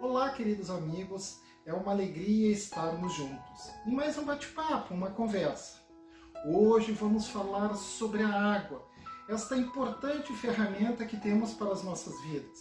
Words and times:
Olá, 0.00 0.28
queridos 0.28 0.68
amigos, 0.68 1.40
é 1.64 1.72
uma 1.72 1.90
alegria 1.90 2.52
estarmos 2.52 3.14
juntos 3.14 3.70
em 3.86 3.94
mais 3.94 4.18
um 4.18 4.24
bate-papo, 4.24 4.92
uma 4.92 5.10
conversa. 5.10 5.80
Hoje 6.44 6.92
vamos 6.92 7.28
falar 7.28 7.74
sobre 7.74 8.22
a 8.22 8.28
água, 8.28 8.86
esta 9.26 9.56
importante 9.56 10.34
ferramenta 10.34 11.06
que 11.06 11.16
temos 11.16 11.54
para 11.54 11.72
as 11.72 11.82
nossas 11.82 12.20
vidas. 12.22 12.58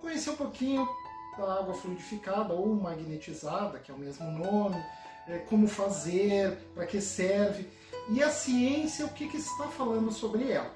Conhecer 0.00 0.30
um 0.30 0.36
pouquinho 0.36 0.88
da 1.36 1.58
água 1.58 1.74
fluidificada 1.74 2.54
ou 2.54 2.74
magnetizada, 2.74 3.78
que 3.78 3.90
é 3.90 3.94
o 3.94 3.98
mesmo 3.98 4.30
nome, 4.30 4.82
é, 5.28 5.38
como 5.40 5.68
fazer, 5.68 6.56
para 6.74 6.86
que 6.86 7.02
serve 7.02 7.68
e 8.08 8.22
a 8.22 8.30
ciência 8.30 9.04
o 9.04 9.12
que, 9.12 9.28
que 9.28 9.36
está 9.36 9.68
falando 9.68 10.10
sobre 10.10 10.50
ela. 10.50 10.74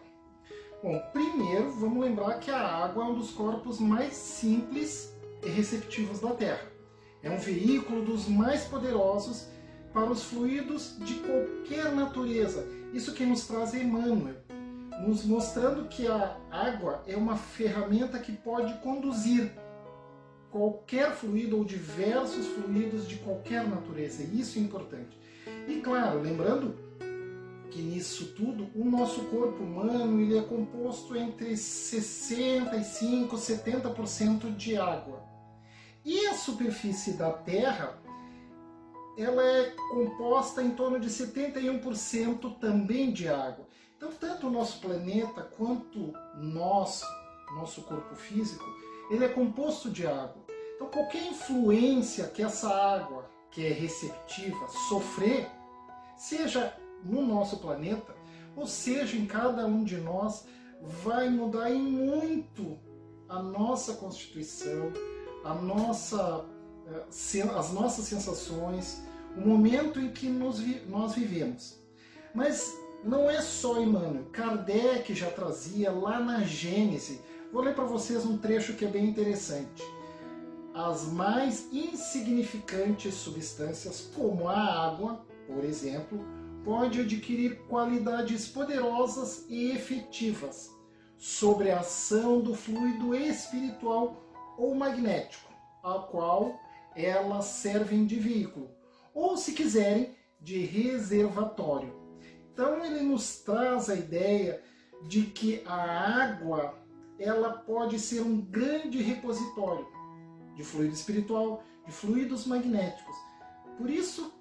Bom, 0.82 1.00
primeiro 1.12 1.72
vamos 1.72 2.04
lembrar 2.04 2.38
que 2.38 2.50
a 2.50 2.60
água 2.60 3.02
é 3.02 3.06
um 3.06 3.14
dos 3.14 3.30
corpos 3.30 3.80
mais 3.80 4.12
simples 4.12 5.15
receptivos 5.48 6.20
da 6.20 6.30
Terra. 6.30 6.72
É 7.22 7.30
um 7.30 7.38
veículo 7.38 8.04
dos 8.04 8.28
mais 8.28 8.64
poderosos 8.64 9.48
para 9.92 10.10
os 10.10 10.24
fluidos 10.24 10.96
de 11.00 11.14
qualquer 11.14 11.92
natureza. 11.92 12.66
Isso 12.92 13.12
que 13.14 13.24
nos 13.24 13.46
traz 13.46 13.74
Emmanuel, 13.74 14.36
nos 15.06 15.24
mostrando 15.24 15.88
que 15.88 16.06
a 16.06 16.36
água 16.50 17.02
é 17.06 17.16
uma 17.16 17.36
ferramenta 17.36 18.18
que 18.18 18.32
pode 18.32 18.74
conduzir 18.80 19.50
qualquer 20.50 21.12
fluido 21.12 21.58
ou 21.58 21.64
diversos 21.64 22.46
fluidos 22.46 23.08
de 23.08 23.16
qualquer 23.16 23.66
natureza. 23.66 24.22
Isso 24.22 24.58
é 24.58 24.62
importante. 24.62 25.18
E 25.68 25.80
claro, 25.80 26.20
lembrando 26.20 26.74
que 27.70 27.82
nisso 27.82 28.32
tudo 28.34 28.68
o 28.74 28.84
nosso 28.84 29.24
corpo 29.24 29.62
humano 29.62 30.20
ele 30.20 30.38
é 30.38 30.42
composto 30.42 31.16
entre 31.16 31.56
65 31.56 33.34
e 33.34 33.38
70% 33.38 34.56
de 34.56 34.76
água. 34.76 35.35
E 36.06 36.24
a 36.28 36.34
superfície 36.34 37.14
da 37.14 37.32
Terra 37.32 38.00
ela 39.18 39.42
é 39.42 39.74
composta 39.90 40.62
em 40.62 40.70
torno 40.70 41.00
de 41.00 41.10
71% 41.10 42.60
também 42.60 43.10
de 43.10 43.28
água. 43.28 43.66
Então, 43.96 44.12
tanto 44.12 44.46
o 44.46 44.50
nosso 44.50 44.80
planeta 44.80 45.42
quanto 45.42 46.12
nós, 46.36 47.02
nosso 47.56 47.82
corpo 47.82 48.14
físico, 48.14 48.64
ele 49.10 49.24
é 49.24 49.28
composto 49.28 49.90
de 49.90 50.06
água. 50.06 50.44
Então, 50.76 50.86
qualquer 50.88 51.26
influência 51.26 52.28
que 52.28 52.40
essa 52.40 52.68
água, 52.68 53.28
que 53.50 53.66
é 53.66 53.70
receptiva, 53.70 54.68
sofrer, 54.88 55.50
seja 56.16 56.72
no 57.02 57.20
nosso 57.20 57.56
planeta, 57.56 58.14
ou 58.54 58.68
seja, 58.68 59.16
em 59.16 59.26
cada 59.26 59.66
um 59.66 59.82
de 59.82 59.96
nós, 59.96 60.46
vai 60.80 61.28
mudar 61.28 61.68
em 61.68 61.82
muito 61.82 62.78
a 63.28 63.42
nossa 63.42 63.94
constituição, 63.94 64.92
a 65.46 65.54
nossa, 65.54 66.44
eh, 66.88 67.42
as 67.56 67.72
nossas 67.72 68.04
sensações, 68.06 69.02
o 69.36 69.40
momento 69.40 70.00
em 70.00 70.10
que 70.10 70.28
nos, 70.28 70.60
nós 70.88 71.14
vivemos. 71.14 71.78
Mas 72.34 72.72
não 73.04 73.30
é 73.30 73.40
só 73.40 73.80
Emmanuel. 73.80 74.24
Kardec 74.32 75.14
já 75.14 75.30
trazia 75.30 75.92
lá 75.92 76.18
na 76.18 76.40
Gênese. 76.40 77.20
Vou 77.52 77.62
ler 77.62 77.74
para 77.74 77.84
vocês 77.84 78.26
um 78.26 78.36
trecho 78.36 78.74
que 78.74 78.84
é 78.84 78.88
bem 78.88 79.06
interessante. 79.06 79.82
As 80.74 81.06
mais 81.06 81.72
insignificantes 81.72 83.14
substâncias, 83.14 84.10
como 84.14 84.48
a 84.48 84.86
água, 84.86 85.24
por 85.46 85.64
exemplo, 85.64 86.18
pode 86.64 87.00
adquirir 87.00 87.60
qualidades 87.68 88.48
poderosas 88.48 89.46
e 89.48 89.70
efetivas 89.70 90.70
sobre 91.16 91.70
a 91.70 91.80
ação 91.80 92.40
do 92.40 92.54
fluido 92.54 93.14
espiritual 93.14 94.25
ou 94.56 94.74
magnético, 94.74 95.52
ao 95.82 96.08
qual 96.08 96.58
elas 96.94 97.44
servem 97.46 98.06
de 98.06 98.16
veículo, 98.16 98.70
ou, 99.14 99.36
se 99.36 99.52
quiserem, 99.52 100.14
de 100.40 100.64
reservatório. 100.64 101.94
Então 102.52 102.84
ele 102.84 103.00
nos 103.00 103.38
traz 103.38 103.90
a 103.90 103.94
ideia 103.94 104.62
de 105.08 105.22
que 105.22 105.62
a 105.66 106.24
água 106.24 106.74
ela 107.18 107.50
pode 107.50 107.98
ser 107.98 108.20
um 108.20 108.40
grande 108.40 109.02
repositório 109.02 109.86
de 110.54 110.64
fluido 110.64 110.94
espiritual, 110.94 111.62
de 111.84 111.92
fluidos 111.92 112.46
magnéticos. 112.46 113.16
Por 113.76 113.90
isso 113.90 114.34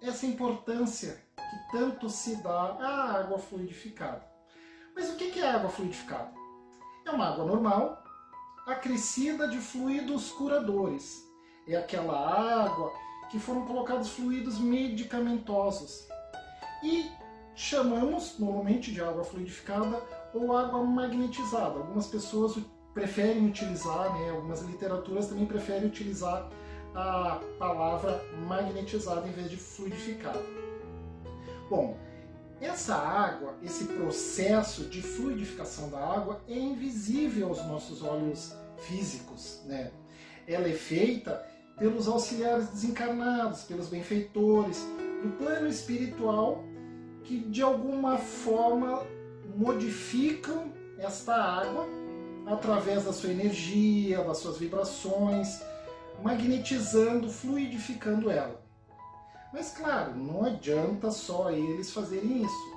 essa 0.00 0.26
importância 0.26 1.22
que 1.36 1.76
tanto 1.76 2.08
se 2.08 2.36
dá 2.36 2.76
à 2.80 3.18
água 3.18 3.38
fluidificada. 3.38 4.24
Mas 4.94 5.10
o 5.10 5.16
que 5.16 5.38
é 5.40 5.50
água 5.50 5.70
fluidificada? 5.70 6.32
É 7.04 7.10
uma 7.10 7.28
água 7.28 7.44
normal, 7.44 7.99
acrescida 8.72 9.48
de 9.48 9.58
fluidos 9.58 10.30
curadores. 10.32 11.28
É 11.66 11.76
aquela 11.76 12.64
água 12.64 12.92
que 13.30 13.38
foram 13.38 13.64
colocados 13.64 14.10
fluidos 14.10 14.58
medicamentosos. 14.58 16.08
E 16.82 17.10
chamamos 17.54 18.38
normalmente 18.38 18.92
de 18.92 19.00
água 19.02 19.22
fluidificada 19.22 20.02
ou 20.34 20.56
água 20.56 20.82
magnetizada. 20.82 21.78
Algumas 21.78 22.06
pessoas 22.06 22.58
preferem 22.94 23.46
utilizar, 23.46 24.12
né, 24.18 24.30
algumas 24.30 24.62
literaturas 24.62 25.28
também 25.28 25.46
preferem 25.46 25.86
utilizar 25.86 26.48
a 26.94 27.40
palavra 27.58 28.20
magnetizada 28.48 29.28
em 29.28 29.32
vez 29.32 29.50
de 29.50 29.56
fluidificada. 29.56 30.42
Bom, 31.68 31.96
essa 32.60 32.94
água, 32.94 33.56
esse 33.62 33.84
processo 33.84 34.84
de 34.84 35.00
fluidificação 35.00 35.88
da 35.88 35.98
água 35.98 36.42
é 36.46 36.58
invisível 36.58 37.48
aos 37.48 37.64
nossos 37.66 38.02
olhos 38.02 38.54
físicos, 38.76 39.62
né? 39.66 39.90
Ela 40.46 40.68
é 40.68 40.72
feita 40.72 41.42
pelos 41.78 42.06
auxiliares 42.06 42.68
desencarnados, 42.68 43.62
pelos 43.62 43.88
benfeitores, 43.88 44.86
do 45.22 45.30
plano 45.38 45.68
espiritual 45.68 46.62
que 47.24 47.38
de 47.38 47.62
alguma 47.62 48.18
forma 48.18 49.02
modificam 49.56 50.72
esta 50.98 51.34
água 51.34 51.86
através 52.46 53.04
da 53.04 53.12
sua 53.12 53.30
energia, 53.30 54.22
das 54.24 54.38
suas 54.38 54.58
vibrações, 54.58 55.62
magnetizando, 56.22 57.30
fluidificando 57.30 58.30
ela. 58.30 58.60
Mas 59.52 59.72
claro, 59.72 60.14
não 60.14 60.44
adianta 60.44 61.10
só 61.10 61.50
eles 61.50 61.92
fazerem 61.92 62.42
isso. 62.42 62.76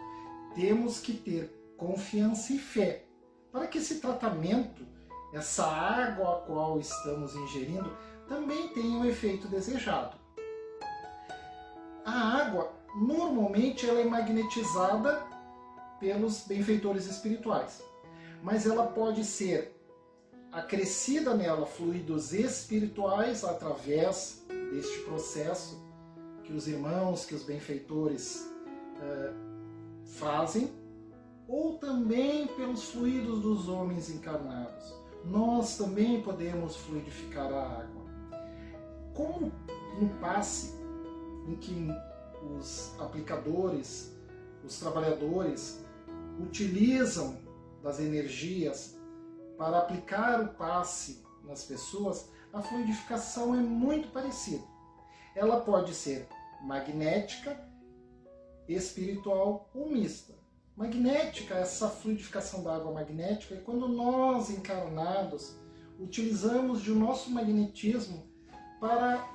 Temos 0.56 1.00
que 1.00 1.14
ter 1.14 1.54
confiança 1.78 2.54
e 2.54 2.58
fé 2.58 3.06
para 3.52 3.68
que 3.68 3.78
esse 3.78 4.00
tratamento, 4.00 4.86
essa 5.34 5.66
água 5.66 6.38
a 6.38 6.42
qual 6.42 6.80
estamos 6.80 7.36
ingerindo, 7.36 7.96
também 8.28 8.70
tenha 8.70 9.00
o 9.00 9.06
efeito 9.06 9.48
desejado. 9.48 10.18
A 12.06 12.38
água, 12.42 12.72
normalmente, 12.96 13.88
ela 13.88 14.02
é 14.02 14.06
magnetizada 14.06 15.22
pelos 16.00 16.42
benfeitores 16.48 17.06
espirituais, 17.06 17.84
mas 18.42 18.66
ela 18.66 18.88
pode 18.88 19.24
ser 19.24 19.80
acrescida 20.52 21.36
nela 21.36 21.66
fluidos 21.66 22.34
espirituais 22.34 23.44
através 23.44 24.46
deste 24.72 25.00
processo 25.00 25.83
que 26.44 26.54
os 26.54 26.68
irmãos, 26.68 27.26
que 27.26 27.34
os 27.34 27.44
benfeitores 27.44 28.48
é, 29.02 29.34
fazem, 30.06 30.72
ou 31.48 31.78
também 31.78 32.48
pelos 32.48 32.92
fluidos 32.92 33.42
dos 33.42 33.68
homens 33.68 34.10
encarnados. 34.10 34.94
Nós 35.26 35.78
também 35.78 36.22
podemos 36.22 36.76
fluidificar 36.76 37.52
a 37.52 37.80
água. 37.80 38.04
Como 39.14 39.52
no 40.00 40.10
passe 40.20 40.74
em 41.48 41.56
que 41.56 41.88
os 42.58 42.94
aplicadores, 43.00 44.14
os 44.64 44.80
trabalhadores, 44.80 45.84
utilizam 46.40 47.38
das 47.82 48.00
energias 48.00 48.98
para 49.58 49.80
aplicar 49.80 50.42
o 50.42 50.48
passe 50.50 51.24
nas 51.44 51.64
pessoas, 51.64 52.30
a 52.52 52.62
fluidificação 52.62 53.54
é 53.56 53.60
muito 53.60 54.10
parecida 54.10 54.73
ela 55.36 55.62
pode 55.62 55.94
ser 55.94 56.28
magnética, 56.62 57.60
espiritual 58.68 59.70
ou 59.74 59.90
mista. 59.90 60.34
Magnética, 60.76 61.56
essa 61.56 61.90
fluidificação 61.90 62.64
da 62.64 62.76
água 62.76 62.92
magnética, 62.92 63.56
é 63.56 63.60
quando 63.60 63.88
nós 63.88 64.50
encarnados 64.50 65.56
utilizamos 66.00 66.82
de 66.82 66.92
nosso 66.92 67.30
magnetismo 67.30 68.28
para 68.80 69.28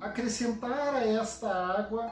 acrescentar 0.00 0.94
a 0.94 1.04
esta 1.04 1.52
água 1.52 2.10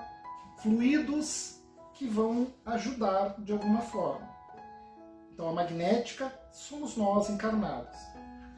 fluidos 0.58 1.60
que 1.94 2.06
vão 2.06 2.48
ajudar 2.64 3.40
de 3.40 3.52
alguma 3.52 3.80
forma. 3.80 4.28
Então 5.32 5.48
a 5.48 5.52
magnética 5.52 6.32
somos 6.52 6.96
nós 6.96 7.30
encarnados. 7.30 7.96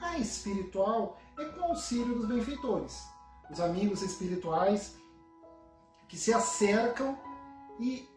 A 0.00 0.18
espiritual 0.18 1.18
é 1.38 1.44
com 1.46 1.60
o 1.60 1.64
auxílio 1.64 2.14
dos 2.14 2.28
benfeitores 2.28 3.13
os 3.50 3.60
amigos 3.60 4.02
espirituais 4.02 4.96
que 6.08 6.16
se 6.16 6.32
acercam 6.32 7.18
e 7.80 8.08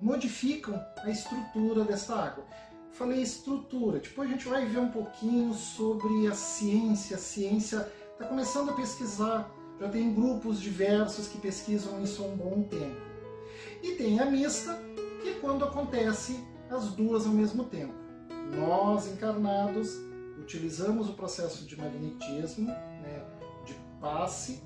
modificam 0.00 0.74
a 1.02 1.10
estrutura 1.10 1.84
dessa 1.84 2.14
água. 2.14 2.44
Falei 2.92 3.22
estrutura, 3.22 4.00
depois 4.00 4.28
a 4.28 4.32
gente 4.32 4.48
vai 4.48 4.66
ver 4.66 4.78
um 4.78 4.90
pouquinho 4.90 5.54
sobre 5.54 6.26
a 6.26 6.34
ciência. 6.34 7.16
A 7.16 7.20
ciência 7.20 7.92
está 8.12 8.26
começando 8.26 8.70
a 8.70 8.74
pesquisar, 8.74 9.50
já 9.80 9.88
tem 9.88 10.12
grupos 10.12 10.60
diversos 10.60 11.26
que 11.28 11.38
pesquisam 11.38 12.02
isso 12.02 12.22
há 12.22 12.26
um 12.26 12.36
bom 12.36 12.62
tempo. 12.64 13.00
E 13.82 13.94
tem 13.96 14.20
a 14.20 14.26
mista, 14.26 14.78
que 15.22 15.30
é 15.30 15.34
quando 15.34 15.64
acontece 15.64 16.38
as 16.70 16.88
duas 16.92 17.26
ao 17.26 17.32
mesmo 17.32 17.64
tempo. 17.64 17.94
Nós, 18.56 19.06
encarnados, 19.06 19.90
utilizamos 20.38 21.08
o 21.08 21.14
processo 21.14 21.64
de 21.64 21.76
magnetismo, 21.76 22.66
né, 22.66 23.24
passe, 24.02 24.62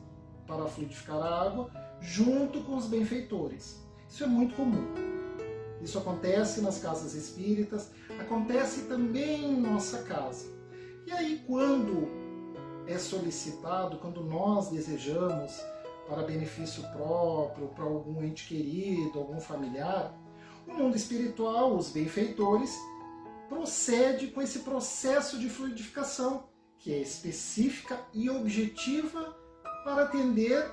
para 0.47 0.67
fluidificar 0.67 1.19
a 1.19 1.43
água, 1.43 1.71
junto 2.01 2.63
com 2.63 2.77
os 2.77 2.87
benfeitores. 2.87 3.87
Isso 4.09 4.25
é 4.25 4.27
muito 4.27 4.57
comum. 4.57 4.87
Isso 5.83 5.99
acontece 5.99 6.61
nas 6.63 6.79
casas 6.79 7.15
espíritas, 7.15 7.91
acontece 8.19 8.87
também 8.87 9.45
em 9.45 9.61
nossa 9.61 10.03
casa. 10.03 10.47
E 11.07 11.13
aí, 11.13 11.45
quando 11.47 12.09
é 12.87 12.99
solicitado, 12.99 13.99
quando 13.99 14.25
nós 14.25 14.71
desejamos 14.71 15.61
para 16.09 16.23
benefício 16.23 16.83
próprio, 16.93 17.69
para 17.69 17.85
algum 17.85 18.23
ente 18.25 18.49
querido, 18.49 19.19
algum 19.19 19.41
familiar, 19.41 20.17
o 20.67 20.73
mundo 20.73 20.97
espiritual, 20.97 21.77
os 21.77 21.91
benfeitores, 21.91 22.77
procede 23.49 24.29
com 24.29 24.41
esse 24.41 24.61
processo 24.61 25.39
de 25.39 25.49
fluidificação, 25.49 26.45
que 26.79 26.93
é 26.93 26.99
específica 26.99 27.99
e 28.13 28.31
objetiva 28.31 29.37
para 29.85 30.05
atender 30.05 30.71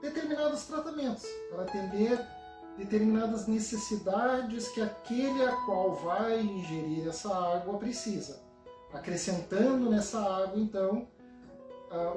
determinados 0.00 0.64
tratamentos, 0.64 1.24
para 1.50 1.62
atender 1.62 2.24
determinadas 2.76 3.46
necessidades 3.48 4.68
que 4.68 4.80
aquele 4.80 5.42
a 5.42 5.52
qual 5.64 5.94
vai 5.94 6.40
ingerir 6.40 7.08
essa 7.08 7.28
água 7.34 7.76
precisa, 7.78 8.40
acrescentando 8.92 9.90
nessa 9.90 10.20
água 10.20 10.58
então 10.58 11.08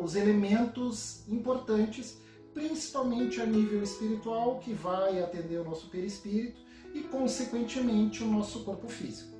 os 0.03 0.15
elementos 0.15 1.27
importantes, 1.29 2.17
principalmente 2.53 3.39
a 3.41 3.45
nível 3.45 3.81
espiritual, 3.81 4.59
que 4.59 4.73
vai 4.73 5.23
atender 5.23 5.59
o 5.59 5.63
nosso 5.63 5.89
perispírito 5.89 6.59
e, 6.93 7.01
consequentemente, 7.03 8.21
o 8.21 8.27
nosso 8.27 8.65
corpo 8.65 8.89
físico. 8.89 9.30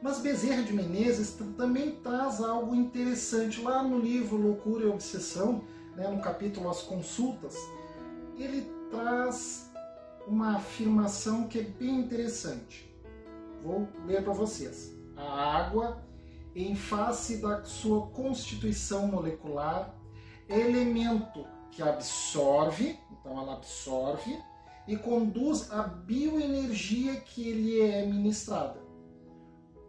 Mas 0.00 0.20
Bezerra 0.20 0.62
de 0.62 0.72
Menezes 0.72 1.36
também 1.56 1.96
traz 1.96 2.40
algo 2.40 2.72
interessante 2.72 3.60
lá 3.60 3.82
no 3.82 3.98
livro 3.98 4.36
Loucura 4.36 4.84
e 4.84 4.88
Obsessão, 4.88 5.64
né, 5.96 6.06
no 6.06 6.22
capítulo 6.22 6.70
As 6.70 6.82
Consultas, 6.82 7.56
ele 8.36 8.70
traz 8.90 9.72
uma 10.24 10.56
afirmação 10.56 11.48
que 11.48 11.58
é 11.58 11.62
bem 11.62 11.98
interessante. 11.98 12.88
Vou 13.60 13.88
ler 14.06 14.22
para 14.22 14.32
vocês. 14.32 14.96
A 15.16 15.56
água, 15.56 16.00
em 16.54 16.76
face 16.76 17.38
da 17.38 17.64
sua 17.64 18.06
constituição 18.06 19.08
molecular, 19.08 19.92
é 20.48 20.60
elemento 20.60 21.44
que 21.72 21.82
absorve, 21.82 22.96
então 23.10 23.36
ela 23.36 23.54
absorve, 23.54 24.38
e 24.86 24.96
conduz 24.96 25.72
a 25.72 25.82
bioenergia 25.82 27.16
que 27.16 27.52
lhe 27.52 27.80
é 27.80 28.06
ministrada 28.06 28.87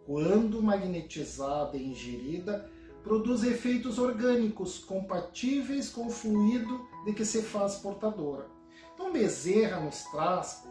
quando 0.09 0.59
magnetizada 0.63 1.77
e 1.77 1.91
ingerida, 1.91 2.67
produz 3.03 3.43
efeitos 3.43 3.99
orgânicos 3.99 4.79
compatíveis 4.79 5.87
com 5.89 6.07
o 6.07 6.09
fluido 6.09 6.83
de 7.05 7.13
que 7.13 7.23
se 7.23 7.43
faz 7.43 7.75
portadora. 7.75 8.47
Então 8.95 9.13
Bezerra 9.13 9.79
nos 9.79 10.03
traz 10.05 10.67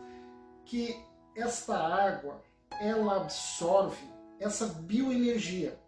que 0.64 1.00
esta 1.36 1.78
água, 1.78 2.42
ela 2.80 3.18
absorve 3.18 4.04
essa 4.40 4.66
bioenergia 4.66 5.78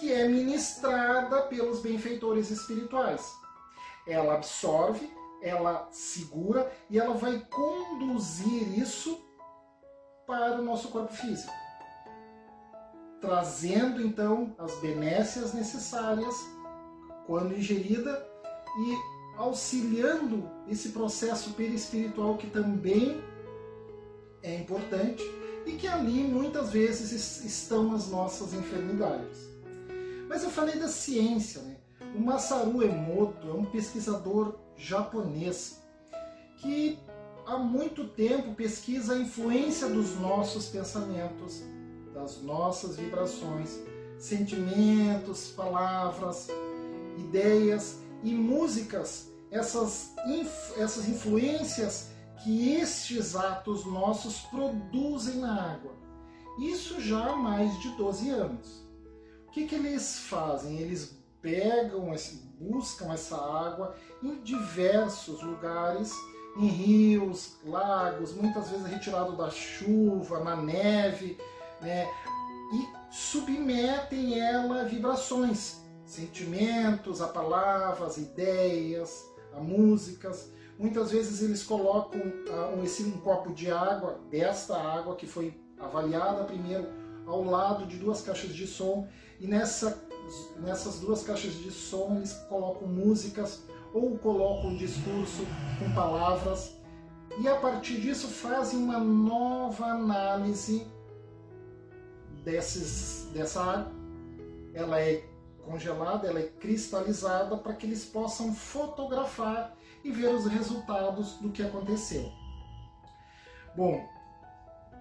que 0.00 0.12
é 0.12 0.26
ministrada 0.26 1.42
pelos 1.42 1.80
benfeitores 1.80 2.50
espirituais. 2.50 3.24
Ela 4.04 4.34
absorve, 4.34 5.08
ela 5.40 5.88
segura 5.92 6.72
e 6.90 6.98
ela 6.98 7.14
vai 7.14 7.38
conduzir 7.38 8.76
isso 8.76 9.16
para 10.26 10.60
o 10.60 10.64
nosso 10.64 10.88
corpo 10.88 11.12
físico 11.12 11.59
trazendo 13.20 14.00
então 14.00 14.54
as 14.58 14.74
benécias 14.80 15.52
necessárias 15.52 16.34
quando 17.26 17.56
ingerida 17.56 18.26
e 18.78 19.38
auxiliando 19.38 20.48
esse 20.68 20.90
processo 20.90 21.52
perispiritual 21.52 22.36
que 22.36 22.48
também 22.48 23.22
é 24.42 24.54
importante 24.56 25.22
e 25.66 25.72
que 25.72 25.86
ali 25.86 26.22
muitas 26.22 26.72
vezes 26.72 27.44
estão 27.44 27.94
as 27.94 28.08
nossas 28.08 28.54
enfermidades. 28.54 29.48
Mas 30.28 30.42
eu 30.42 30.50
falei 30.50 30.78
da 30.78 30.88
ciência, 30.88 31.60
né? 31.62 31.76
O 32.14 32.20
Masaru 32.20 32.82
Emoto 32.82 33.48
é 33.48 33.52
um 33.52 33.64
pesquisador 33.64 34.58
japonês 34.76 35.82
que 36.56 36.98
há 37.46 37.56
muito 37.56 38.08
tempo 38.08 38.54
pesquisa 38.54 39.14
a 39.14 39.18
influência 39.18 39.88
dos 39.88 40.18
nossos 40.18 40.66
pensamentos 40.66 41.62
das 42.14 42.42
nossas 42.42 42.96
vibrações, 42.96 43.78
sentimentos, 44.18 45.48
palavras, 45.48 46.48
ideias 47.18 48.00
e 48.22 48.34
músicas, 48.34 49.30
essas, 49.50 50.14
essas 50.76 51.08
influências 51.08 52.10
que 52.42 52.72
estes 52.74 53.36
atos 53.36 53.84
nossos 53.84 54.40
produzem 54.42 55.36
na 55.36 55.72
água. 55.72 55.92
Isso 56.58 57.00
já 57.00 57.32
há 57.32 57.36
mais 57.36 57.78
de 57.80 57.90
12 57.90 58.30
anos. 58.30 58.84
O 59.46 59.50
que, 59.50 59.66
que 59.66 59.74
eles 59.74 60.18
fazem? 60.20 60.78
Eles 60.78 61.18
pegam, 61.42 62.12
buscam 62.58 63.12
essa 63.12 63.36
água 63.36 63.96
em 64.22 64.42
diversos 64.42 65.42
lugares, 65.42 66.12
em 66.56 66.66
rios, 66.66 67.56
lagos, 67.64 68.32
muitas 68.34 68.68
vezes 68.68 68.86
retirado 68.86 69.36
da 69.36 69.50
chuva, 69.50 70.44
na 70.44 70.56
neve, 70.56 71.38
né? 71.80 72.08
e 72.72 72.88
submetem 73.10 74.38
ela 74.38 74.82
a 74.82 74.84
vibrações, 74.84 75.80
sentimentos, 76.04 77.20
a 77.20 77.28
palavras, 77.28 78.16
ideias, 78.16 79.24
a 79.52 79.60
músicas. 79.60 80.50
Muitas 80.78 81.10
vezes 81.10 81.42
eles 81.42 81.62
colocam 81.62 82.20
uh, 82.20 82.76
um, 82.76 83.08
um 83.08 83.20
copo 83.20 83.52
de 83.52 83.70
água, 83.70 84.20
desta 84.30 84.76
água 84.76 85.16
que 85.16 85.26
foi 85.26 85.60
avaliada 85.78 86.44
primeiro, 86.44 86.88
ao 87.26 87.44
lado 87.44 87.86
de 87.86 87.96
duas 87.96 88.22
caixas 88.22 88.54
de 88.54 88.66
som, 88.66 89.08
e 89.38 89.46
nessa, 89.46 90.02
nessas 90.58 91.00
duas 91.00 91.22
caixas 91.22 91.54
de 91.54 91.70
som 91.70 92.16
eles 92.16 92.32
colocam 92.48 92.88
músicas 92.88 93.62
ou 93.92 94.16
colocam 94.18 94.70
um 94.70 94.76
discurso 94.76 95.44
com 95.78 95.92
palavras, 95.92 96.76
e 97.40 97.48
a 97.48 97.56
partir 97.56 98.00
disso 98.00 98.28
fazem 98.28 98.78
uma 98.78 98.98
nova 98.98 99.86
análise 99.86 100.86
desses, 102.44 103.30
dessa 103.32 103.62
água. 103.62 103.92
Ela 104.74 105.00
é 105.00 105.24
congelada, 105.64 106.26
ela 106.26 106.40
é 106.40 106.48
cristalizada 106.48 107.56
para 107.56 107.74
que 107.74 107.86
eles 107.86 108.04
possam 108.04 108.54
fotografar 108.54 109.76
e 110.02 110.10
ver 110.10 110.28
os 110.34 110.46
resultados 110.46 111.34
do 111.34 111.50
que 111.50 111.62
aconteceu. 111.62 112.30
Bom, 113.76 114.04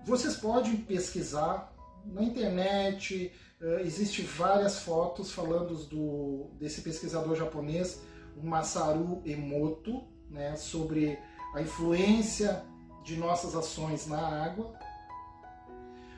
vocês 0.06 0.36
podem 0.36 0.78
pesquisar 0.78 1.74
na 2.06 2.24
internet, 2.24 3.32
uh, 3.62 3.80
existe 3.80 4.22
várias 4.22 4.80
fotos 4.80 5.32
falando 5.32 5.76
do, 5.86 6.52
desse 6.58 6.82
pesquisador 6.82 7.36
japonês, 7.36 8.02
o 8.36 8.46
Masaru 8.46 9.22
Emoto, 9.26 10.04
né, 10.30 10.56
sobre 10.56 11.18
a 11.54 11.62
influência 11.62 12.64
de 13.04 13.18
nossas 13.18 13.56
ações 13.56 14.08
na 14.08 14.20
água. 14.20 14.74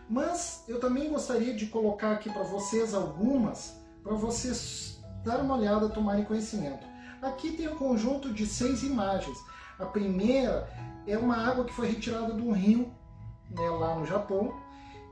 Mas 0.09 0.63
eu 0.67 0.79
também 0.79 1.09
gostaria 1.09 1.53
de 1.53 1.67
colocar 1.67 2.13
aqui 2.13 2.29
para 2.29 2.43
vocês 2.43 2.93
algumas, 2.93 3.75
para 4.03 4.13
vocês 4.13 5.01
dar 5.23 5.39
uma 5.39 5.55
olhada, 5.55 5.89
tomarem 5.89 6.25
conhecimento. 6.25 6.85
Aqui 7.21 7.51
tem 7.51 7.67
um 7.67 7.75
conjunto 7.75 8.33
de 8.33 8.45
seis 8.45 8.83
imagens. 8.83 9.37
A 9.79 9.85
primeira 9.85 10.67
é 11.07 11.17
uma 11.17 11.37
água 11.37 11.65
que 11.65 11.73
foi 11.73 11.87
retirada 11.87 12.33
de 12.33 12.41
um 12.41 12.51
rio, 12.51 12.91
né, 13.49 13.69
lá 13.69 13.95
no 13.95 14.05
Japão, 14.05 14.53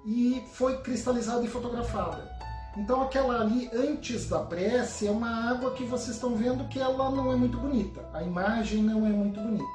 e 0.06 0.44
foi 0.54 0.82
cristalizada 0.82 1.44
e 1.44 1.48
fotografada. 1.48 2.30
Então 2.78 3.02
aquela 3.02 3.42
ali 3.42 3.70
antes 3.74 4.30
da 4.30 4.40
prece 4.40 5.08
é 5.08 5.12
uma 5.12 5.50
água 5.50 5.72
que 5.72 5.84
vocês 5.84 6.16
estão 6.16 6.36
vendo 6.36 6.68
que 6.68 6.80
ela 6.80 7.10
não 7.10 7.32
é 7.32 7.36
muito 7.36 7.58
bonita. 7.58 8.08
A 8.14 8.24
imagem 8.24 8.84
não 8.84 9.06
é 9.06 9.10
muito 9.10 9.40
bonita. 9.40 9.70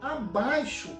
Abaixo 0.00 0.90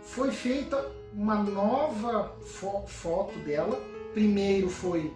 foi 0.00 0.30
feita 0.30 0.76
uma 1.18 1.34
nova 1.34 2.32
fo 2.46 2.86
foto 2.86 3.36
dela. 3.40 3.76
Primeiro 4.14 4.70
foi 4.70 5.12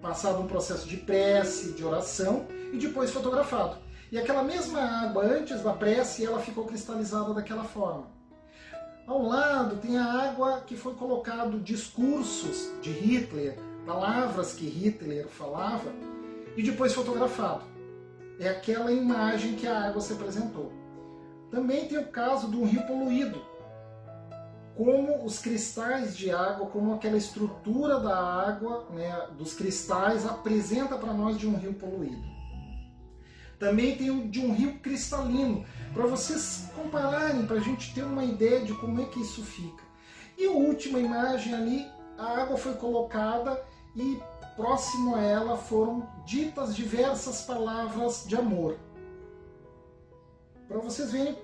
passado 0.00 0.40
um 0.40 0.46
processo 0.46 0.88
de 0.88 0.96
prece, 0.98 1.72
de 1.72 1.84
oração 1.84 2.46
e 2.72 2.78
depois 2.78 3.10
fotografado. 3.10 3.76
E 4.12 4.16
aquela 4.16 4.44
mesma 4.44 4.80
água 4.80 5.24
antes 5.24 5.62
da 5.62 5.72
prece, 5.72 6.24
ela 6.24 6.38
ficou 6.38 6.64
cristalizada 6.64 7.34
daquela 7.34 7.64
forma. 7.64 8.06
Ao 9.04 9.20
lado 9.20 9.76
tem 9.78 9.98
a 9.98 10.28
água 10.28 10.60
que 10.60 10.76
foi 10.76 10.94
colocado 10.94 11.58
discursos 11.58 12.70
de 12.80 12.92
Hitler, 12.92 13.58
palavras 13.84 14.52
que 14.52 14.68
Hitler 14.68 15.26
falava, 15.26 15.92
e 16.56 16.62
depois 16.62 16.94
fotografado. 16.94 17.64
É 18.38 18.48
aquela 18.48 18.92
imagem 18.92 19.56
que 19.56 19.66
a 19.66 19.88
água 19.88 20.00
se 20.00 20.12
apresentou. 20.12 20.72
Também 21.50 21.88
tem 21.88 21.98
o 21.98 22.06
caso 22.06 22.48
de 22.48 22.56
um 22.56 22.64
rio 22.64 22.86
poluído, 22.86 23.40
como 24.76 25.24
os 25.24 25.38
cristais 25.38 26.14
de 26.16 26.30
água, 26.30 26.66
como 26.66 26.94
aquela 26.94 27.16
estrutura 27.16 27.98
da 27.98 28.16
água, 28.16 28.86
né, 28.90 29.28
dos 29.38 29.54
cristais, 29.54 30.26
apresenta 30.26 30.98
para 30.98 31.14
nós 31.14 31.38
de 31.38 31.46
um 31.46 31.56
rio 31.56 31.72
poluído. 31.72 32.36
Também 33.58 33.96
tem 33.96 34.10
o 34.10 34.28
de 34.28 34.38
um 34.38 34.52
rio 34.52 34.78
cristalino, 34.80 35.64
para 35.94 36.06
vocês 36.06 36.68
compararem, 36.76 37.46
para 37.46 37.56
a 37.56 37.60
gente 37.60 37.94
ter 37.94 38.02
uma 38.02 38.22
ideia 38.22 38.60
de 38.60 38.74
como 38.74 39.00
é 39.00 39.06
que 39.06 39.18
isso 39.18 39.42
fica. 39.42 39.82
E 40.36 40.44
a 40.44 40.50
última 40.50 40.98
imagem 40.98 41.54
ali, 41.54 41.90
a 42.18 42.42
água 42.42 42.58
foi 42.58 42.74
colocada 42.74 43.64
e 43.94 44.20
próximo 44.54 45.16
a 45.16 45.22
ela 45.22 45.56
foram 45.56 46.06
ditas 46.26 46.76
diversas 46.76 47.42
palavras 47.42 48.24
de 48.26 48.36
amor. 48.36 48.76
Para 50.68 50.78
vocês 50.78 51.12
verem 51.12 51.38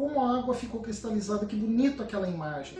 como 0.00 0.18
a 0.18 0.38
água 0.38 0.54
ficou 0.54 0.80
cristalizada, 0.80 1.44
que 1.44 1.54
bonito 1.54 2.02
aquela 2.02 2.26
imagem. 2.26 2.78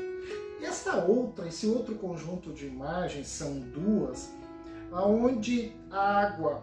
Esta 0.63 1.05
outra, 1.05 1.47
esse 1.49 1.67
outro 1.67 1.95
conjunto 1.97 2.51
de 2.51 2.67
imagens, 2.67 3.27
são 3.27 3.61
duas, 3.61 4.33
aonde 4.91 5.77
a 5.91 6.01
água 6.01 6.63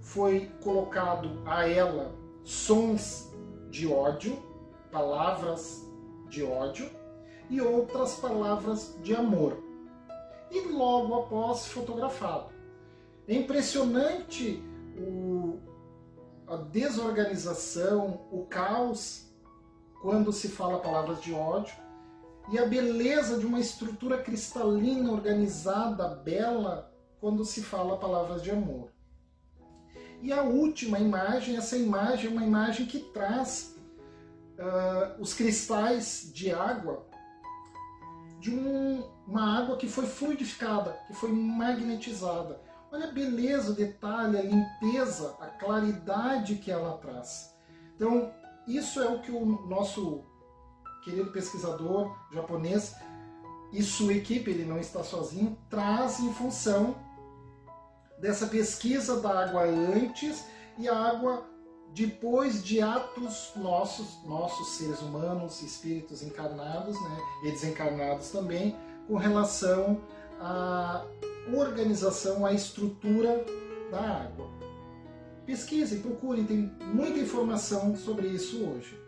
foi 0.00 0.50
colocado 0.60 1.40
a 1.46 1.68
ela 1.68 2.12
sons 2.42 3.30
de 3.70 3.86
ódio, 3.86 4.36
palavras 4.90 5.88
de 6.28 6.42
ódio 6.42 6.90
e 7.48 7.60
outras 7.60 8.16
palavras 8.16 8.96
de 9.00 9.14
amor. 9.14 9.62
E 10.50 10.60
logo 10.72 11.14
após 11.14 11.68
fotografado. 11.68 12.52
É 13.28 13.34
impressionante 13.34 14.60
o, 14.98 15.60
a 16.48 16.56
desorganização, 16.56 18.26
o 18.32 18.44
caos 18.46 19.23
quando 20.04 20.30
se 20.34 20.48
fala 20.48 20.80
palavras 20.80 21.22
de 21.22 21.32
ódio 21.32 21.74
e 22.52 22.58
a 22.58 22.66
beleza 22.66 23.38
de 23.38 23.46
uma 23.46 23.58
estrutura 23.58 24.18
cristalina, 24.22 25.10
organizada, 25.10 26.06
bela, 26.16 26.92
quando 27.18 27.42
se 27.42 27.62
fala 27.62 27.96
palavras 27.96 28.42
de 28.42 28.50
amor. 28.50 28.90
E 30.20 30.30
a 30.30 30.42
última 30.42 30.98
imagem, 30.98 31.56
essa 31.56 31.74
imagem 31.74 32.28
é 32.28 32.30
uma 32.30 32.44
imagem 32.44 32.84
que 32.84 32.98
traz 32.98 33.78
uh, 34.58 35.18
os 35.18 35.32
cristais 35.32 36.30
de 36.34 36.52
água 36.52 37.06
de 38.40 38.50
um, 38.50 39.08
uma 39.26 39.58
água 39.58 39.78
que 39.78 39.88
foi 39.88 40.04
fluidificada, 40.04 40.98
que 41.06 41.14
foi 41.14 41.32
magnetizada. 41.32 42.60
Olha 42.92 43.06
a 43.06 43.10
beleza, 43.10 43.72
o 43.72 43.74
detalhe, 43.74 44.36
a 44.36 44.42
limpeza, 44.42 45.34
a 45.40 45.46
claridade 45.46 46.56
que 46.56 46.70
ela 46.70 46.98
traz. 46.98 47.56
Então, 47.96 48.30
isso 48.66 49.00
é 49.00 49.08
o 49.08 49.20
que 49.20 49.30
o 49.30 49.44
nosso 49.66 50.24
querido 51.02 51.30
pesquisador 51.30 52.16
japonês 52.32 52.94
e 53.72 53.82
sua 53.82 54.14
equipe, 54.14 54.50
ele 54.50 54.64
não 54.64 54.78
está 54.78 55.02
sozinho, 55.02 55.58
traz 55.68 56.20
em 56.20 56.32
função 56.32 56.96
dessa 58.20 58.46
pesquisa 58.46 59.20
da 59.20 59.44
água 59.44 59.64
antes 59.64 60.44
e 60.78 60.88
a 60.88 60.96
água 60.96 61.44
depois 61.92 62.62
de 62.64 62.80
atos 62.80 63.52
nossos, 63.54 64.24
nossos 64.24 64.76
seres 64.76 65.00
humanos, 65.00 65.62
espíritos 65.62 66.22
encarnados 66.22 67.00
né, 67.00 67.18
e 67.44 67.50
desencarnados 67.52 68.30
também, 68.30 68.76
com 69.06 69.16
relação 69.16 70.00
à 70.40 71.04
organização, 71.54 72.44
à 72.44 72.52
estrutura 72.52 73.44
da 73.90 74.00
água. 74.00 74.53
Pesquisem, 75.46 76.00
procurem, 76.00 76.44
tem 76.44 76.72
muita 76.92 77.18
informação 77.18 77.94
sobre 77.96 78.28
isso 78.28 78.64
hoje. 78.64 78.98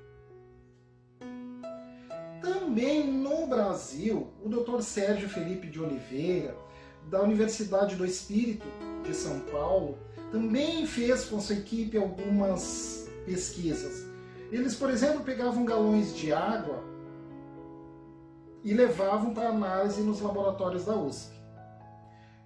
Também 2.43 3.11
no 3.11 3.47
Brasil, 3.47 4.28
o 4.45 4.49
Dr. 4.49 4.83
Sérgio 4.83 5.28
Felipe 5.28 5.66
de 5.66 5.81
Oliveira, 5.81 6.55
da 7.09 7.23
Universidade 7.23 7.97
do 7.97 8.05
Espírito 8.05 8.66
de 9.02 9.14
São 9.14 9.40
Paulo, 9.40 9.99
também 10.31 10.87
fez 10.87 11.25
com 11.25 11.40
sua 11.40 11.57
equipe 11.57 11.97
algumas 11.97 13.09
pesquisas. 13.25 14.07
Eles, 14.52 14.75
por 14.75 14.90
exemplo, 14.90 15.25
pegavam 15.25 15.64
galões 15.64 16.14
de 16.14 16.33
água 16.33 16.85
e 18.62 18.75
levavam 18.75 19.33
para 19.33 19.49
análise 19.49 20.02
nos 20.02 20.21
laboratórios 20.21 20.85
da 20.85 20.97
USP. 20.97 21.35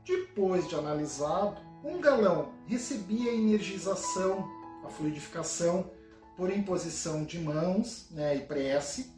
Depois 0.06 0.68
de 0.68 0.74
analisado, 0.74 1.60
um 1.82 2.00
galão 2.00 2.52
recebia 2.66 3.32
energização, 3.32 4.48
a 4.84 4.88
fluidificação 4.88 5.90
por 6.36 6.50
imposição 6.50 7.24
de 7.24 7.38
mãos 7.38 8.10
né, 8.10 8.36
e 8.36 8.40
prece, 8.40 9.12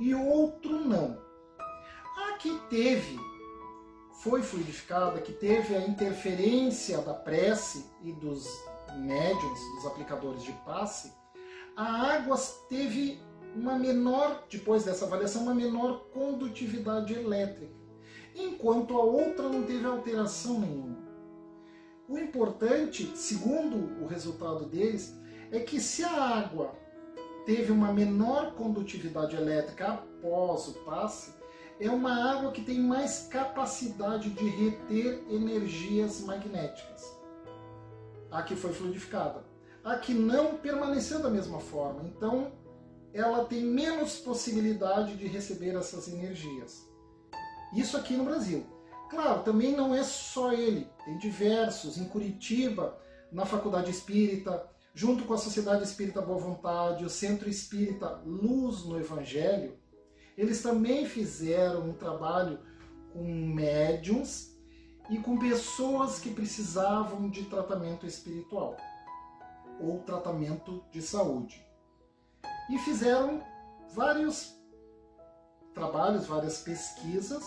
e 0.00 0.14
outro 0.14 0.80
não. 0.80 1.18
A 2.16 2.32
que 2.38 2.58
teve, 2.70 3.18
foi 4.22 4.42
fluidificada, 4.42 5.20
que 5.20 5.32
teve 5.32 5.74
a 5.74 5.86
interferência 5.86 6.98
da 6.98 7.14
prece 7.14 7.84
e 8.02 8.12
dos 8.12 8.46
médiums, 8.96 9.60
dos 9.76 9.86
aplicadores 9.86 10.42
de 10.42 10.52
passe, 10.64 11.12
a 11.76 12.14
água 12.14 12.36
teve 12.68 13.20
uma 13.54 13.78
menor, 13.78 14.44
depois 14.50 14.84
dessa 14.84 15.04
avaliação, 15.04 15.42
uma 15.42 15.54
menor 15.54 16.06
condutividade 16.12 17.14
elétrica, 17.14 17.72
enquanto 18.34 18.96
a 18.96 19.02
outra 19.02 19.48
não 19.48 19.62
teve 19.62 19.86
alteração 19.86 20.60
nenhuma. 20.60 21.01
O 22.12 22.18
importante, 22.18 23.10
segundo 23.16 24.04
o 24.04 24.06
resultado 24.06 24.66
deles, 24.66 25.18
é 25.50 25.60
que 25.60 25.80
se 25.80 26.04
a 26.04 26.10
água 26.12 26.74
teve 27.46 27.72
uma 27.72 27.90
menor 27.90 28.52
condutividade 28.52 29.34
elétrica 29.34 29.94
após 29.94 30.68
o 30.68 30.74
passe, 30.84 31.32
é 31.80 31.88
uma 31.88 32.30
água 32.30 32.52
que 32.52 32.60
tem 32.60 32.78
mais 32.78 33.28
capacidade 33.28 34.28
de 34.28 34.46
reter 34.46 35.24
energias 35.30 36.20
magnéticas. 36.20 37.18
A 38.30 38.42
que 38.42 38.56
foi 38.56 38.74
fluidificada. 38.74 39.42
A 39.82 39.96
que 39.96 40.12
não 40.12 40.58
permaneceu 40.58 41.22
da 41.22 41.30
mesma 41.30 41.60
forma. 41.60 42.02
Então, 42.04 42.52
ela 43.14 43.46
tem 43.46 43.64
menos 43.64 44.18
possibilidade 44.18 45.16
de 45.16 45.26
receber 45.26 45.74
essas 45.74 46.08
energias. 46.08 46.86
Isso 47.74 47.96
aqui 47.96 48.12
no 48.18 48.24
Brasil. 48.26 48.66
Claro, 49.12 49.42
também 49.42 49.76
não 49.76 49.94
é 49.94 50.02
só 50.02 50.54
ele, 50.54 50.88
tem 51.04 51.18
diversos. 51.18 51.98
Em 51.98 52.06
Curitiba, 52.06 52.98
na 53.30 53.44
Faculdade 53.44 53.90
Espírita, 53.90 54.66
junto 54.94 55.24
com 55.24 55.34
a 55.34 55.38
Sociedade 55.38 55.84
Espírita 55.84 56.22
Boa 56.22 56.38
Vontade, 56.38 57.04
o 57.04 57.10
Centro 57.10 57.46
Espírita 57.46 58.22
Luz 58.24 58.86
no 58.86 58.98
Evangelho, 58.98 59.76
eles 60.34 60.62
também 60.62 61.04
fizeram 61.04 61.90
um 61.90 61.92
trabalho 61.92 62.58
com 63.12 63.22
médiums 63.22 64.56
e 65.10 65.18
com 65.18 65.38
pessoas 65.38 66.18
que 66.18 66.30
precisavam 66.30 67.28
de 67.28 67.44
tratamento 67.44 68.06
espiritual 68.06 68.78
ou 69.78 69.98
tratamento 69.98 70.82
de 70.90 71.02
saúde. 71.02 71.62
E 72.70 72.78
fizeram 72.78 73.42
vários 73.94 74.56
trabalhos, 75.74 76.26
várias 76.26 76.62
pesquisas 76.62 77.44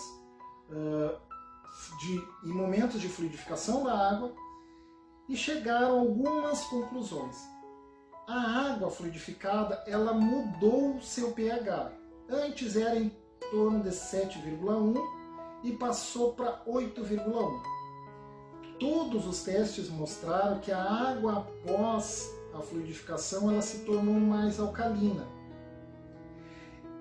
de, 2.00 2.28
em 2.44 2.54
momentos 2.54 3.00
de 3.00 3.08
fluidificação 3.08 3.84
da 3.84 3.94
água 3.94 4.34
e 5.28 5.36
chegaram 5.36 6.00
algumas 6.00 6.64
conclusões. 6.66 7.36
A 8.28 8.72
água 8.74 8.90
fluidificada 8.90 9.84
ela 9.86 10.14
mudou 10.14 11.02
seu 11.02 11.32
pH. 11.32 11.92
Antes 12.30 12.76
era 12.76 12.98
em 12.98 13.16
torno 13.52 13.84
de 13.84 13.90
7,1 13.90 14.96
e 15.64 15.72
passou 15.74 16.34
para 16.34 16.64
8,1. 16.66 17.76
Todos 18.80 19.26
os 19.28 19.44
testes 19.44 19.90
mostraram 19.90 20.60
que 20.60 20.72
a 20.72 20.82
água 20.82 21.40
após 21.40 22.34
a 22.54 22.62
fluidificação 22.62 23.52
ela 23.52 23.62
se 23.62 23.86
tornou 23.86 24.16
mais 24.16 24.60
alcalina. 24.60 25.28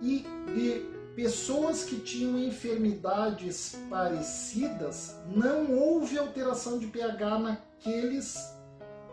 E 0.01 0.25
de 0.55 0.94
pessoas 1.15 1.85
que 1.85 1.97
tinham 1.97 2.39
enfermidades 2.39 3.77
parecidas, 3.89 5.17
não 5.29 5.73
houve 5.73 6.19
alteração 6.19 6.79
de 6.79 6.89
pH 6.89 7.39
naqueles, 7.39 8.37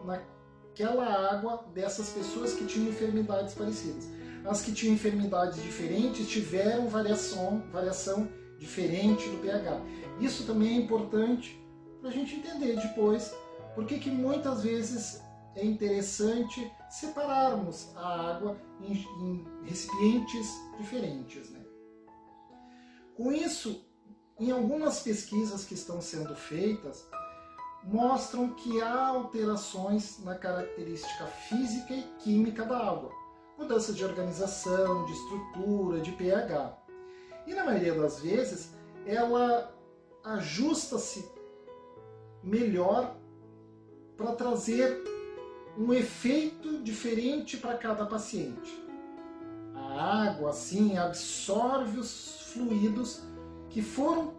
naquela 0.04 1.06
água 1.32 1.66
dessas 1.74 2.10
pessoas 2.10 2.54
que 2.54 2.66
tinham 2.66 2.90
enfermidades 2.90 3.54
parecidas. 3.54 4.10
As 4.46 4.62
que 4.62 4.72
tinham 4.72 4.96
enfermidades 4.96 5.62
diferentes 5.62 6.28
tiveram 6.28 6.88
variação, 6.88 7.64
variação 7.72 8.28
diferente 8.58 9.30
do 9.30 9.38
pH. 9.38 9.80
Isso 10.20 10.46
também 10.46 10.70
é 10.70 10.82
importante 10.82 11.62
para 12.00 12.10
a 12.10 12.14
gente 12.14 12.36
entender 12.36 12.76
depois 12.78 13.32
por 13.76 13.86
que 13.86 14.10
muitas 14.10 14.64
vezes 14.64 15.22
é 15.56 15.64
interessante 15.64 16.72
separarmos 16.90 17.92
a 17.96 18.32
água 18.32 18.58
em, 18.82 18.94
em 18.94 19.46
recipientes 19.64 20.48
diferentes. 20.78 21.52
Né? 21.52 21.61
Com 23.16 23.32
isso, 23.32 23.86
em 24.40 24.52
algumas 24.52 25.00
pesquisas 25.02 25.66
que 25.66 25.74
estão 25.74 26.02
sendo 26.02 26.36
feitas, 26.36 27.08
mostram 27.84 28.50
que 28.50 28.82
há 28.82 29.08
alterações 29.08 30.24
na 30.24 30.36
característica 30.36 31.26
física 31.26 31.94
e 31.94 32.04
química 32.20 32.64
da 32.66 32.78
água, 32.78 33.12
mudanças 33.58 33.96
de 33.96 34.06
organização, 34.06 35.06
de 35.06 35.14
estrutura, 35.14 36.00
de 36.00 36.12
pH. 36.12 36.78
E 37.48 37.54
na 37.54 37.66
maioria 37.66 37.94
das 37.94 38.22
vezes, 38.22 38.74
ela 39.06 39.76
ajusta-se 40.24 41.28
melhor 42.44 43.16
para 44.16 44.36
trazer 44.36 45.04
um 45.78 45.94
efeito 45.94 46.82
diferente 46.84 47.58
para 47.58 47.78
cada 47.78 48.06
paciente. 48.06 48.91
Água, 50.02 50.50
assim, 50.50 50.98
absorve 50.98 52.00
os 52.00 52.42
fluidos 52.54 53.22
que 53.70 53.82
foram 53.82 54.34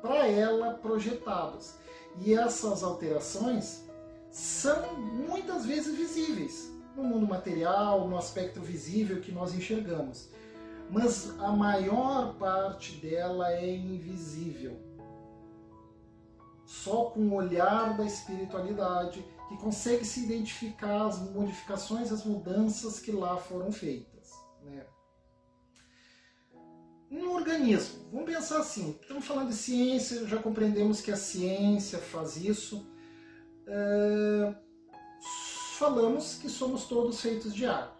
para 0.00 0.28
ela 0.28 0.74
projetados. 0.74 1.74
E 2.20 2.34
essas 2.34 2.82
alterações 2.82 3.84
são 4.30 4.94
muitas 5.02 5.66
vezes 5.66 5.96
visíveis 5.96 6.72
no 6.96 7.02
mundo 7.02 7.26
material, 7.26 8.06
no 8.08 8.16
aspecto 8.16 8.60
visível 8.60 9.20
que 9.20 9.32
nós 9.32 9.54
enxergamos. 9.54 10.28
Mas 10.90 11.38
a 11.40 11.50
maior 11.50 12.34
parte 12.34 12.96
dela 12.96 13.52
é 13.52 13.74
invisível. 13.74 14.78
Só 16.64 17.06
com 17.06 17.20
o 17.20 17.34
olhar 17.34 17.96
da 17.96 18.04
espiritualidade 18.04 19.24
que 19.48 19.56
consegue 19.56 20.04
se 20.04 20.24
identificar 20.24 21.06
as 21.06 21.18
modificações, 21.18 22.12
as 22.12 22.24
mudanças 22.24 23.00
que 23.00 23.12
lá 23.12 23.36
foram 23.36 23.72
feitas. 23.72 24.13
Né? 24.64 24.86
No 27.10 27.34
organismo, 27.34 28.08
vamos 28.12 28.26
pensar 28.26 28.58
assim: 28.58 28.96
estamos 29.00 29.24
falando 29.26 29.48
de 29.48 29.54
ciência, 29.54 30.26
já 30.26 30.38
compreendemos 30.38 31.00
que 31.00 31.12
a 31.12 31.16
ciência 31.16 31.98
faz 31.98 32.36
isso. 32.36 32.86
É, 33.66 34.54
falamos 35.78 36.36
que 36.36 36.48
somos 36.48 36.86
todos 36.86 37.20
feitos 37.20 37.54
de 37.54 37.66
água. 37.66 37.94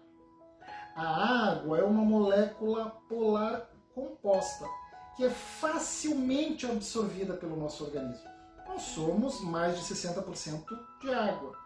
A 0.95 1.51
água 1.51 1.79
é 1.79 1.83
uma 1.83 2.03
molécula 2.03 2.89
polar 3.09 3.69
composta 3.93 4.65
que 5.15 5.23
é 5.23 5.29
facilmente 5.29 6.65
absorvida 6.65 7.33
pelo 7.35 7.55
nosso 7.55 7.85
organismo 7.85 8.35
nós 8.75 8.81
somos 8.81 9.41
mais 9.41 9.77
de 9.77 9.93
60% 9.93 10.65
de 10.99 11.13
água. 11.13 11.64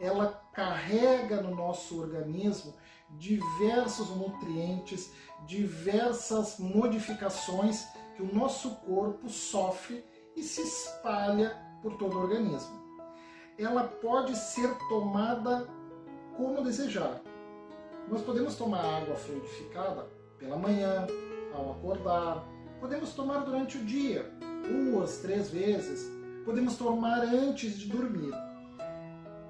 Ela 0.00 0.42
carrega 0.52 1.40
no 1.40 1.54
nosso 1.54 2.00
organismo 2.00 2.74
diversos 3.10 4.10
nutrientes, 4.10 5.12
diversas 5.46 6.58
modificações 6.58 7.86
que 8.16 8.22
o 8.22 8.34
nosso 8.34 8.76
corpo 8.76 9.28
sofre 9.28 10.04
e 10.36 10.42
se 10.42 10.62
espalha 10.62 11.56
por 11.82 11.96
todo 11.96 12.16
o 12.16 12.22
organismo. 12.22 12.82
Ela 13.58 13.84
pode 13.84 14.36
ser 14.36 14.74
tomada 14.88 15.68
como 16.36 16.62
desejar. 16.62 17.20
Nós 18.08 18.22
podemos 18.22 18.56
tomar 18.56 18.84
água 18.84 19.14
fluidificada 19.14 20.08
pela 20.38 20.56
manhã, 20.56 21.06
ao 21.54 21.72
acordar, 21.72 22.44
podemos 22.80 23.14
tomar 23.14 23.44
durante 23.44 23.78
o 23.78 23.84
dia, 23.84 24.30
duas, 24.68 25.18
três 25.18 25.50
vezes, 25.50 26.04
podemos 26.44 26.76
tomar 26.76 27.20
antes 27.20 27.78
de 27.78 27.88
dormir. 27.88 28.34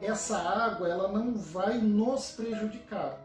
Essa 0.04 0.36
água 0.36 0.88
ela 0.88 1.08
não 1.08 1.34
vai 1.34 1.78
nos 1.78 2.32
prejudicar, 2.32 3.18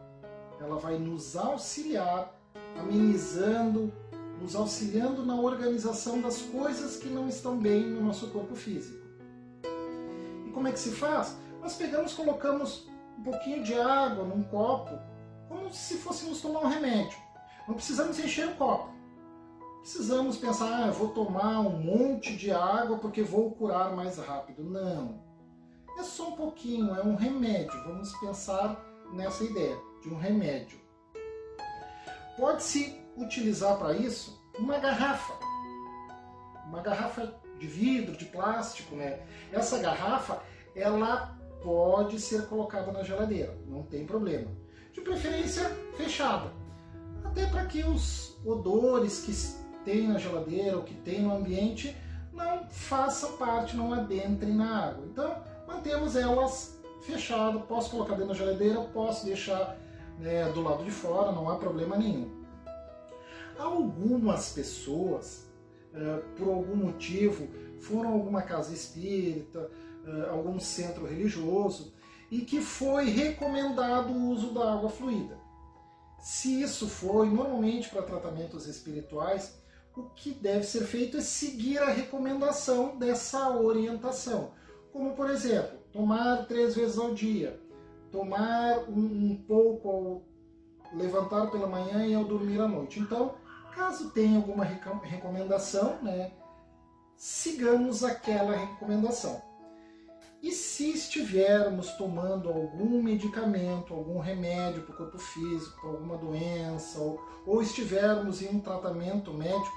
ela 0.58 0.78
vai 0.78 0.98
nos 0.98 1.36
auxiliar, 1.36 2.34
amenizando, 2.78 3.92
nos 4.40 4.56
auxiliando 4.56 5.24
na 5.24 5.34
organização 5.34 6.20
das 6.20 6.40
coisas 6.42 6.96
que 6.96 7.08
não 7.08 7.28
estão 7.28 7.58
bem 7.58 7.82
no 7.82 8.02
nosso 8.02 8.28
corpo 8.28 8.54
físico. 8.54 9.06
E 10.46 10.50
como 10.50 10.68
é 10.68 10.72
que 10.72 10.78
se 10.78 10.90
faz? 10.92 11.36
Nós 11.60 11.76
pegamos, 11.76 12.14
colocamos 12.14 12.88
um 13.18 13.22
pouquinho 13.22 13.62
de 13.62 13.74
água 13.74 14.24
num 14.24 14.42
copo, 14.44 14.98
como 15.48 15.72
se 15.72 15.98
fôssemos 15.98 16.40
tomar 16.40 16.60
um 16.60 16.68
remédio. 16.68 17.18
Não 17.68 17.74
precisamos 17.74 18.18
encher 18.18 18.48
o 18.48 18.56
copo 18.56 19.00
precisamos 19.80 20.36
pensar, 20.36 20.84
ah, 20.84 20.86
eu 20.88 20.92
vou 20.92 21.08
tomar 21.08 21.60
um 21.60 21.70
monte 21.70 22.36
de 22.36 22.50
água 22.50 22.98
porque 22.98 23.22
vou 23.22 23.50
curar 23.52 23.94
mais 23.94 24.18
rápido. 24.18 24.62
Não. 24.62 25.29
É 25.98 26.02
só 26.02 26.28
um 26.28 26.36
pouquinho, 26.36 26.94
é 26.94 27.02
um 27.02 27.14
remédio. 27.14 27.82
Vamos 27.84 28.12
pensar 28.18 28.84
nessa 29.12 29.44
ideia 29.44 29.78
de 30.02 30.08
um 30.08 30.18
remédio. 30.18 30.78
Pode-se 32.36 32.98
utilizar 33.16 33.76
para 33.78 33.94
isso 33.94 34.42
uma 34.58 34.78
garrafa. 34.78 35.34
Uma 36.66 36.80
garrafa 36.80 37.34
de 37.58 37.66
vidro, 37.66 38.16
de 38.16 38.24
plástico, 38.26 38.94
né? 38.94 39.20
Essa 39.52 39.78
garrafa, 39.78 40.42
ela 40.74 41.38
pode 41.62 42.18
ser 42.18 42.46
colocada 42.46 42.90
na 42.90 43.02
geladeira, 43.02 43.58
não 43.66 43.82
tem 43.82 44.06
problema. 44.06 44.50
De 44.92 45.00
preferência 45.00 45.68
fechada. 45.96 46.52
Até 47.24 47.46
para 47.46 47.66
que 47.66 47.84
os 47.84 48.38
odores 48.44 49.20
que 49.20 49.32
tem 49.84 50.08
na 50.08 50.18
geladeira, 50.18 50.78
o 50.78 50.82
que 50.82 50.94
tem 50.94 51.22
no 51.22 51.36
ambiente, 51.36 51.94
não 52.32 52.68
faça 52.68 53.28
parte, 53.32 53.76
não 53.76 53.92
adentrem 53.92 54.54
na 54.54 54.88
água. 54.88 55.04
Então, 55.06 55.42
mantemos 55.70 56.16
elas 56.16 56.78
fechadas. 57.02 57.62
Posso 57.66 57.90
colocar 57.90 58.14
dentro 58.14 58.28
da 58.28 58.34
geladeira, 58.34 58.80
posso 58.92 59.24
deixar 59.24 59.78
né, 60.18 60.50
do 60.52 60.62
lado 60.62 60.84
de 60.84 60.90
fora, 60.90 61.32
não 61.32 61.48
há 61.48 61.56
problema 61.56 61.96
nenhum. 61.96 62.40
Algumas 63.58 64.52
pessoas, 64.52 65.46
eh, 65.94 66.22
por 66.36 66.48
algum 66.48 66.76
motivo, 66.76 67.48
foram 67.80 68.10
a 68.10 68.12
alguma 68.12 68.42
casa 68.42 68.72
espírita, 68.72 69.70
eh, 70.06 70.28
algum 70.30 70.58
centro 70.58 71.06
religioso, 71.06 71.92
e 72.30 72.40
que 72.40 72.60
foi 72.60 73.06
recomendado 73.10 74.12
o 74.12 74.30
uso 74.30 74.52
da 74.52 74.72
água 74.72 74.88
fluida. 74.88 75.38
Se 76.20 76.60
isso 76.62 76.88
foi 76.88 77.28
normalmente 77.28 77.88
para 77.88 78.02
tratamentos 78.02 78.66
espirituais, 78.66 79.58
o 79.96 80.02
que 80.10 80.30
deve 80.30 80.64
ser 80.64 80.84
feito 80.84 81.16
é 81.16 81.20
seguir 81.20 81.78
a 81.78 81.90
recomendação 81.90 82.96
dessa 82.96 83.50
orientação. 83.50 84.52
Como, 84.92 85.14
por 85.14 85.30
exemplo, 85.30 85.78
tomar 85.92 86.46
três 86.46 86.74
vezes 86.74 86.98
ao 86.98 87.14
dia, 87.14 87.60
tomar 88.10 88.78
um, 88.88 89.30
um 89.30 89.44
pouco 89.46 89.88
ao 89.88 90.22
levantar 90.92 91.50
pela 91.50 91.66
manhã 91.66 92.04
e 92.06 92.14
ao 92.14 92.24
dormir 92.24 92.60
à 92.60 92.66
noite. 92.66 92.98
Então, 92.98 93.34
caso 93.74 94.10
tenha 94.10 94.36
alguma 94.36 94.64
recomendação, 94.64 95.98
né, 96.02 96.32
sigamos 97.16 98.02
aquela 98.02 98.56
recomendação. 98.56 99.40
E 100.42 100.52
se 100.52 100.90
estivermos 100.90 101.92
tomando 101.92 102.48
algum 102.48 103.02
medicamento, 103.02 103.92
algum 103.92 104.18
remédio 104.18 104.82
para 104.82 104.94
o 104.94 104.96
corpo 104.96 105.18
físico, 105.18 105.78
para 105.78 105.90
alguma 105.90 106.16
doença, 106.16 106.98
ou, 106.98 107.20
ou 107.46 107.60
estivermos 107.60 108.40
em 108.40 108.48
um 108.48 108.60
tratamento 108.60 109.34
médico, 109.34 109.76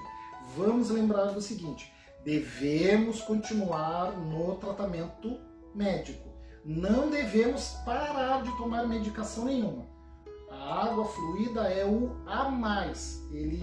vamos 0.56 0.88
lembrar 0.88 1.26
do 1.26 1.40
seguinte: 1.42 1.92
devemos 2.24 3.20
continuar 3.20 4.12
no 4.12 4.54
tratamento 4.56 5.38
médico. 5.74 6.30
Não 6.64 7.10
devemos 7.10 7.76
parar 7.84 8.42
de 8.42 8.56
tomar 8.56 8.88
medicação 8.88 9.44
nenhuma. 9.44 9.84
A 10.50 10.86
água 10.86 11.04
fluida 11.04 11.68
é 11.68 11.84
o 11.84 12.16
a 12.26 12.48
mais. 12.48 13.22
Ele 13.30 13.62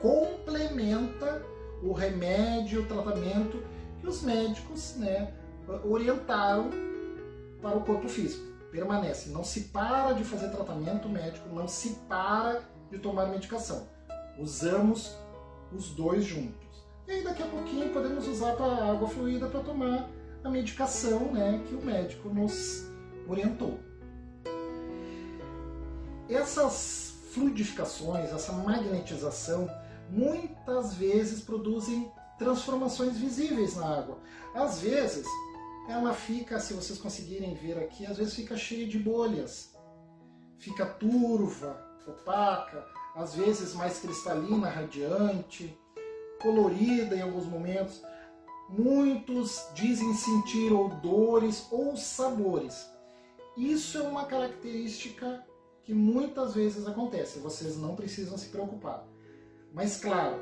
complementa 0.00 1.42
o 1.82 1.92
remédio, 1.92 2.82
o 2.82 2.86
tratamento 2.86 3.62
que 4.00 4.06
os 4.06 4.22
médicos 4.22 4.96
né, 4.96 5.32
orientaram 5.84 6.70
para 7.62 7.78
o 7.78 7.84
corpo 7.84 8.08
físico. 8.08 8.44
Permanece, 8.70 9.30
não 9.30 9.42
se 9.42 9.68
para 9.68 10.12
de 10.12 10.22
fazer 10.22 10.50
tratamento 10.50 11.08
médico, 11.08 11.48
não 11.48 11.66
se 11.66 11.90
para 12.06 12.62
de 12.90 12.98
tomar 12.98 13.26
medicação. 13.28 13.88
Usamos 14.38 15.16
os 15.72 15.88
dois 15.90 16.24
juntos. 16.24 16.65
E 17.08 17.12
aí 17.12 17.22
daqui 17.22 17.42
a 17.42 17.46
pouquinho 17.46 17.92
podemos 17.92 18.26
usar 18.26 18.60
a 18.60 18.90
água 18.90 19.08
fluida 19.08 19.46
para 19.46 19.60
tomar 19.60 20.08
a 20.42 20.50
medicação 20.50 21.32
né, 21.32 21.62
que 21.68 21.74
o 21.74 21.84
médico 21.84 22.28
nos 22.28 22.84
orientou. 23.28 23.78
Essas 26.28 27.14
fluidificações, 27.32 28.30
essa 28.32 28.52
magnetização, 28.52 29.68
muitas 30.10 30.94
vezes 30.94 31.40
produzem 31.40 32.10
transformações 32.38 33.16
visíveis 33.16 33.76
na 33.76 33.86
água. 33.86 34.18
Às 34.54 34.80
vezes, 34.80 35.26
ela 35.88 36.12
fica, 36.12 36.58
se 36.58 36.74
vocês 36.74 36.98
conseguirem 36.98 37.54
ver 37.54 37.78
aqui, 37.78 38.04
às 38.04 38.16
vezes 38.16 38.34
fica 38.34 38.56
cheia 38.56 38.86
de 38.86 38.98
bolhas, 38.98 39.76
fica 40.58 40.84
turva, 40.84 41.80
opaca, 42.06 42.84
às 43.14 43.34
vezes 43.34 43.74
mais 43.74 44.00
cristalina, 44.00 44.68
radiante, 44.68 45.78
colorida 46.40 47.16
em 47.16 47.22
alguns 47.22 47.46
momentos. 47.46 48.02
Muitos 48.68 49.66
dizem 49.74 50.12
sentir 50.14 50.72
odores 50.72 51.66
ou 51.70 51.96
sabores. 51.96 52.90
Isso 53.56 53.98
é 53.98 54.02
uma 54.02 54.24
característica 54.24 55.44
que 55.84 55.94
muitas 55.94 56.54
vezes 56.54 56.86
acontece, 56.86 57.38
vocês 57.38 57.78
não 57.78 57.94
precisam 57.94 58.36
se 58.36 58.48
preocupar. 58.48 59.06
Mas 59.72 59.96
claro, 59.96 60.40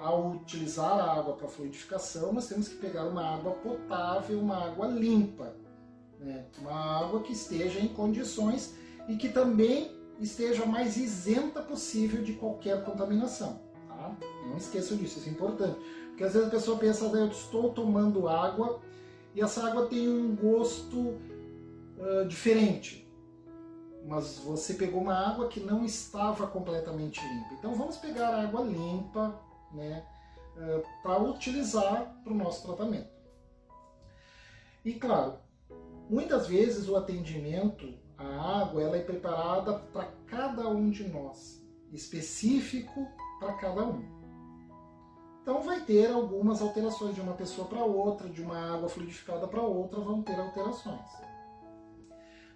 ao 0.00 0.30
utilizar 0.30 0.98
a 0.98 1.12
água 1.18 1.34
para 1.36 1.48
fluidificação, 1.48 2.32
nós 2.32 2.48
temos 2.48 2.66
que 2.66 2.76
pegar 2.76 3.04
uma 3.04 3.36
água 3.36 3.52
potável, 3.52 4.40
uma 4.40 4.64
água 4.64 4.86
limpa, 4.86 5.54
né? 6.18 6.46
uma 6.58 6.72
água 6.72 7.20
que 7.20 7.32
esteja 7.32 7.78
em 7.78 7.88
condições 7.88 8.74
e 9.06 9.16
que 9.16 9.28
também 9.28 9.94
esteja 10.18 10.64
mais 10.64 10.96
isenta 10.96 11.60
possível 11.62 12.22
de 12.22 12.32
qualquer 12.32 12.82
contaminação. 12.84 13.69
Não 14.46 14.56
esqueçam 14.56 14.96
disso, 14.96 15.18
isso 15.18 15.28
é 15.28 15.32
importante. 15.32 15.78
Porque 16.08 16.24
às 16.24 16.32
vezes 16.34 16.48
a 16.48 16.50
pessoa 16.50 16.78
pensa, 16.78 17.04
eu 17.04 17.28
estou 17.28 17.72
tomando 17.72 18.28
água 18.28 18.80
e 19.34 19.40
essa 19.40 19.66
água 19.66 19.86
tem 19.86 20.08
um 20.08 20.34
gosto 20.36 20.98
uh, 20.98 22.26
diferente. 22.28 23.08
Mas 24.06 24.38
você 24.38 24.74
pegou 24.74 25.00
uma 25.00 25.14
água 25.14 25.48
que 25.48 25.60
não 25.60 25.84
estava 25.84 26.46
completamente 26.46 27.20
limpa. 27.20 27.54
Então 27.54 27.74
vamos 27.74 27.96
pegar 27.96 28.34
água 28.42 28.62
limpa, 28.62 29.40
né, 29.72 30.04
uh, 30.56 30.82
para 31.02 31.22
utilizar 31.22 32.20
para 32.22 32.32
o 32.32 32.36
nosso 32.36 32.66
tratamento. 32.66 33.08
E 34.84 34.94
claro, 34.94 35.34
muitas 36.08 36.46
vezes 36.46 36.88
o 36.88 36.96
atendimento 36.96 37.94
à 38.16 38.62
água 38.62 38.82
ela 38.82 38.96
é 38.96 39.02
preparada 39.02 39.78
para 39.92 40.10
cada 40.26 40.68
um 40.68 40.90
de 40.90 41.08
nós, 41.08 41.62
específico 41.92 43.06
para 43.40 43.54
cada 43.54 43.82
um. 43.84 44.04
Então 45.42 45.62
vai 45.62 45.80
ter 45.80 46.12
algumas 46.12 46.60
alterações 46.60 47.14
de 47.14 47.20
uma 47.20 47.32
pessoa 47.32 47.66
para 47.66 47.82
outra, 47.82 48.28
de 48.28 48.42
uma 48.42 48.74
água 48.74 48.88
fluidificada 48.88 49.48
para 49.48 49.62
outra, 49.62 49.98
vão 49.98 50.22
ter 50.22 50.38
alterações. 50.38 51.08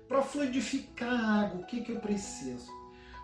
Para 0.07 0.23
fluidificar 0.23 1.09
a 1.09 1.41
água, 1.41 1.63
o 1.63 1.67
que, 1.67 1.81
que 1.81 1.93
eu 1.93 2.01
preciso? 2.01 2.71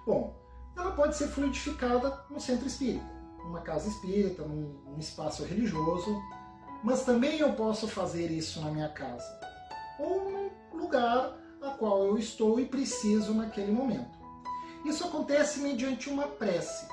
Bom, 0.07 0.35
ela 0.77 0.93
pode 0.93 1.15
ser 1.15 1.29
fluidificada 1.29 2.25
no 2.31 2.41
centro 2.41 2.67
espírita, 2.67 3.05
numa 3.45 3.61
casa 3.61 3.89
espírita, 3.89 4.43
num, 4.43 4.81
num 4.87 4.99
espaço 4.99 5.45
religioso, 5.45 6.19
mas 6.83 7.05
também 7.05 7.39
eu 7.39 7.53
posso 7.53 7.87
fazer 7.87 8.31
isso 8.31 8.61
na 8.63 8.71
minha 8.71 8.89
casa, 8.89 9.29
ou 9.99 10.31
num 10.31 10.51
lugar 10.73 11.37
a 11.61 11.71
qual 11.71 12.05
eu 12.05 12.17
estou 12.17 12.59
e 12.59 12.65
preciso 12.65 13.35
naquele 13.35 13.71
momento. 13.71 14.19
Isso 14.85 15.05
acontece 15.05 15.61
mediante 15.61 16.09
uma 16.09 16.27
prece. 16.27 16.89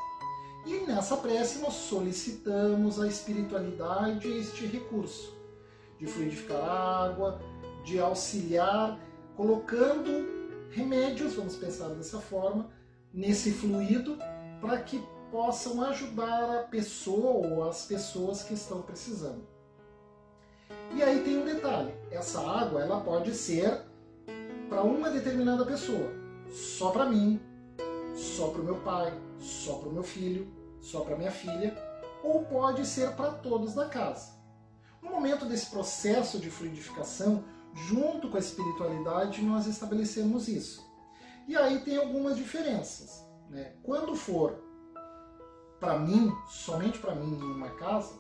E 0.68 0.86
nessa 0.86 1.16
prece 1.16 1.60
nós 1.60 1.76
solicitamos 1.76 3.00
a 3.00 3.08
espiritualidade 3.08 4.28
este 4.28 4.66
recurso 4.66 5.34
de 5.98 6.06
fluidificar 6.06 6.62
a 6.62 7.06
água, 7.06 7.40
de 7.86 7.98
auxiliar, 7.98 9.00
colocando 9.38 10.28
remédios, 10.70 11.36
vamos 11.36 11.56
pensar 11.56 11.88
dessa 11.92 12.20
forma, 12.20 12.70
nesse 13.14 13.54
fluido, 13.54 14.18
para 14.60 14.82
que 14.82 15.02
possam 15.32 15.82
ajudar 15.86 16.60
a 16.60 16.64
pessoa 16.64 17.48
ou 17.48 17.64
as 17.64 17.86
pessoas 17.86 18.44
que 18.44 18.54
estão 18.54 18.82
precisando. 18.82 19.48
E 20.94 21.02
aí 21.02 21.24
tem 21.24 21.38
um 21.38 21.46
detalhe: 21.46 21.94
essa 22.12 22.42
água 22.42 22.82
ela 22.82 23.00
pode 23.00 23.34
ser 23.34 23.84
para 24.68 24.84
uma 24.84 25.10
determinada 25.10 25.66
pessoa, 25.66 26.12
só 26.52 26.92
para 26.92 27.06
mim, 27.06 27.40
só 28.14 28.50
para 28.50 28.62
o 28.62 28.66
meu 28.66 28.76
pai, 28.82 29.18
só 29.40 29.76
para 29.76 29.88
o 29.88 29.94
meu 29.94 30.04
filho, 30.04 30.57
só 30.88 31.02
para 31.02 31.18
minha 31.18 31.32
filha, 31.32 31.76
ou 32.24 32.46
pode 32.46 32.86
ser 32.86 33.12
para 33.12 33.32
todos 33.32 33.74
da 33.74 33.88
casa. 33.88 34.32
No 35.02 35.12
momento 35.12 35.46
desse 35.46 35.70
processo 35.70 36.40
de 36.40 36.50
fluidificação, 36.50 37.44
junto 37.74 38.30
com 38.30 38.38
a 38.38 38.40
espiritualidade, 38.40 39.42
nós 39.44 39.68
estabelecemos 39.68 40.48
isso. 40.48 40.86
E 41.48 41.56
aí 41.56 41.80
tem 41.82 41.98
algumas 41.98 42.38
diferenças. 42.38 43.26
Né? 43.50 43.74
Quando 43.84 44.16
for 44.16 44.64
para 45.80 46.00
mim, 46.00 46.34
somente 46.50 47.00
para 47.00 47.16
mim 47.16 47.38
em 47.38 47.52
uma 47.52 47.70
casa, 47.72 48.14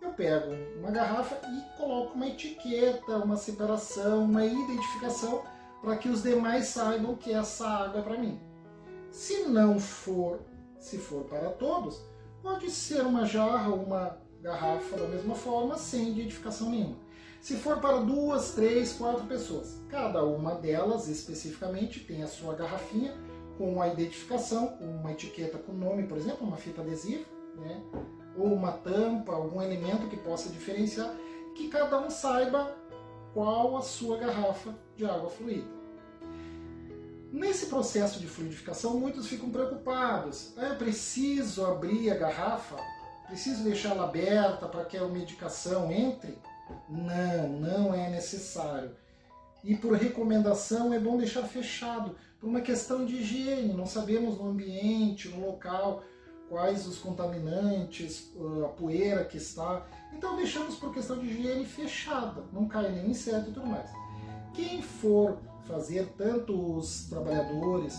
eu 0.00 0.10
pego 0.12 0.52
uma 0.78 0.90
garrafa 0.90 1.38
e 1.46 1.76
coloco 1.76 2.14
uma 2.14 2.26
etiqueta, 2.26 3.18
uma 3.18 3.36
separação, 3.36 4.24
uma 4.24 4.44
identificação 4.44 5.42
para 5.80 5.96
que 5.96 6.08
os 6.08 6.22
demais 6.22 6.66
saibam 6.68 7.14
que 7.14 7.32
essa 7.32 7.68
água 7.68 8.00
é 8.00 8.02
para 8.02 8.18
mim. 8.18 8.40
Se 9.10 9.44
não 9.44 9.78
for 9.78 10.40
se 10.78 10.98
for 10.98 11.24
para 11.24 11.50
todos, 11.50 12.00
pode 12.42 12.70
ser 12.70 13.02
uma 13.02 13.24
jarra 13.24 13.70
ou 13.70 13.82
uma 13.82 14.18
garrafa 14.40 14.96
da 14.96 15.06
mesma 15.06 15.34
forma, 15.34 15.76
sem 15.76 16.10
identificação 16.10 16.70
nenhuma. 16.70 16.96
Se 17.40 17.56
for 17.56 17.78
para 17.78 18.00
duas, 18.00 18.54
três, 18.54 18.92
quatro 18.92 19.24
pessoas, 19.26 19.80
cada 19.88 20.24
uma 20.24 20.54
delas 20.54 21.08
especificamente 21.08 22.00
tem 22.00 22.22
a 22.22 22.26
sua 22.26 22.54
garrafinha 22.54 23.14
com 23.56 23.80
a 23.80 23.88
identificação, 23.88 24.76
uma 24.80 25.12
etiqueta 25.12 25.58
com 25.58 25.72
nome, 25.72 26.06
por 26.06 26.16
exemplo, 26.16 26.46
uma 26.46 26.56
fita 26.56 26.80
adesiva, 26.80 27.24
né? 27.56 27.80
ou 28.36 28.52
uma 28.52 28.72
tampa, 28.72 29.32
algum 29.32 29.60
elemento 29.60 30.08
que 30.08 30.16
possa 30.16 30.48
diferenciar, 30.48 31.12
que 31.54 31.68
cada 31.68 31.98
um 31.98 32.10
saiba 32.10 32.76
qual 33.34 33.76
a 33.76 33.82
sua 33.82 34.16
garrafa 34.16 34.74
de 34.96 35.04
água 35.04 35.28
fluida. 35.28 35.77
Nesse 37.30 37.66
processo 37.66 38.20
de 38.20 38.26
fluidificação, 38.26 38.98
muitos 38.98 39.26
ficam 39.26 39.50
preocupados. 39.50 40.54
Ah, 40.56 40.68
eu 40.68 40.76
preciso 40.76 41.64
abrir 41.64 42.10
a 42.10 42.16
garrafa? 42.16 42.76
Preciso 43.26 43.64
deixá-la 43.64 44.04
aberta 44.04 44.66
para 44.66 44.84
que 44.86 44.96
a 44.96 45.06
medicação 45.06 45.92
entre? 45.92 46.38
Não, 46.88 47.48
não 47.48 47.94
é 47.94 48.08
necessário. 48.08 48.96
E 49.62 49.76
por 49.76 49.92
recomendação 49.92 50.94
é 50.94 50.98
bom 50.98 51.18
deixar 51.18 51.42
fechado, 51.42 52.16
por 52.40 52.48
uma 52.48 52.62
questão 52.62 53.04
de 53.04 53.16
higiene. 53.16 53.74
Não 53.74 53.86
sabemos 53.86 54.38
no 54.38 54.48
ambiente, 54.48 55.28
no 55.28 55.44
local, 55.44 56.02
quais 56.48 56.86
os 56.86 56.98
contaminantes, 56.98 58.32
a 58.64 58.68
poeira 58.68 59.24
que 59.24 59.36
está. 59.36 59.86
Então 60.14 60.36
deixamos 60.36 60.76
por 60.76 60.94
questão 60.94 61.18
de 61.18 61.26
higiene 61.26 61.66
fechada, 61.66 62.44
não 62.52 62.66
cai 62.66 62.90
nenhum 62.90 63.10
inseto 63.10 63.50
e 63.50 63.52
tudo 63.52 63.66
mais. 63.66 63.90
Quem 64.58 64.82
for 64.82 65.38
fazer 65.68 66.14
tanto 66.18 66.76
os 66.76 67.04
trabalhadores 67.04 67.96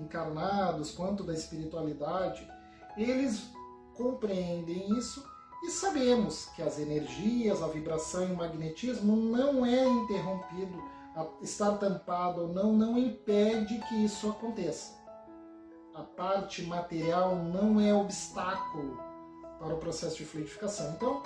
encarnados 0.00 0.92
quanto 0.92 1.22
da 1.22 1.34
espiritualidade, 1.34 2.50
eles 2.96 3.50
compreendem 3.94 4.96
isso 4.98 5.22
e 5.62 5.68
sabemos 5.68 6.46
que 6.56 6.62
as 6.62 6.78
energias, 6.78 7.62
a 7.62 7.66
vibração 7.66 8.26
e 8.26 8.32
o 8.32 8.36
magnetismo 8.36 9.14
não 9.14 9.66
é 9.66 9.86
interrompido, 9.86 10.82
estar 11.42 11.72
tampado 11.72 12.40
ou 12.40 12.48
não, 12.48 12.72
não 12.72 12.96
impede 12.96 13.78
que 13.86 14.06
isso 14.06 14.30
aconteça. 14.30 14.94
A 15.94 16.00
parte 16.00 16.62
material 16.62 17.36
não 17.36 17.78
é 17.78 17.92
obstáculo 17.94 18.98
para 19.58 19.74
o 19.74 19.78
processo 19.78 20.16
de 20.16 20.24
fluidificação. 20.24 20.92
Então, 20.92 21.22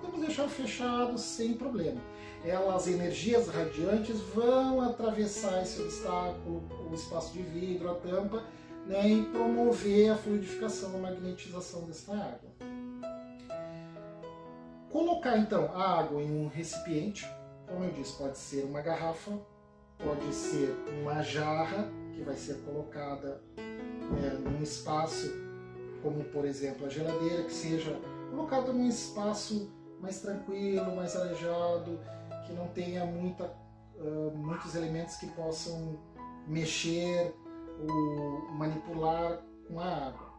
podemos 0.00 0.26
deixar 0.26 0.48
fechado 0.48 1.18
sem 1.18 1.54
problema. 1.54 2.00
Elas, 2.44 2.88
energias 2.88 3.48
radiantes, 3.48 4.18
vão 4.34 4.80
atravessar 4.80 5.62
esse 5.62 5.80
obstáculo, 5.82 6.62
o 6.90 6.94
espaço 6.94 7.32
de 7.32 7.42
vidro, 7.42 7.90
a 7.90 7.94
tampa, 7.94 8.42
né, 8.86 9.08
e 9.08 9.22
promover 9.26 10.10
a 10.10 10.16
fluidificação, 10.16 10.96
a 10.96 10.98
magnetização 10.98 11.84
dessa 11.84 12.12
água. 12.12 12.50
Colocar 14.90 15.38
então 15.38 15.70
a 15.74 16.00
água 16.00 16.20
em 16.20 16.44
um 16.44 16.48
recipiente, 16.48 17.24
como 17.68 17.84
eu 17.84 17.92
disse, 17.92 18.16
pode 18.16 18.38
ser 18.38 18.64
uma 18.64 18.80
garrafa, 18.80 19.38
pode 19.98 20.34
ser 20.34 20.74
uma 21.00 21.22
jarra 21.22 21.88
que 22.14 22.22
vai 22.22 22.34
ser 22.36 22.54
colocada 22.62 23.40
né, 23.56 24.30
num 24.40 24.62
espaço, 24.62 25.30
como 26.02 26.24
por 26.24 26.44
exemplo 26.44 26.86
a 26.86 26.88
geladeira, 26.88 27.44
que 27.44 27.52
seja 27.52 27.96
colocada 28.30 28.72
num 28.72 28.88
espaço 28.88 29.70
mais 30.00 30.20
tranquilo, 30.20 30.96
mais 30.96 31.14
arejado, 31.16 32.00
que 32.46 32.52
não 32.52 32.68
tenha 32.68 33.04
muita, 33.04 33.44
uh, 33.96 34.30
muitos 34.34 34.74
elementos 34.74 35.16
que 35.16 35.26
possam 35.28 35.98
mexer 36.46 37.34
ou 37.80 38.50
manipular 38.52 39.40
com 39.68 39.78
a 39.78 39.86
água. 39.86 40.30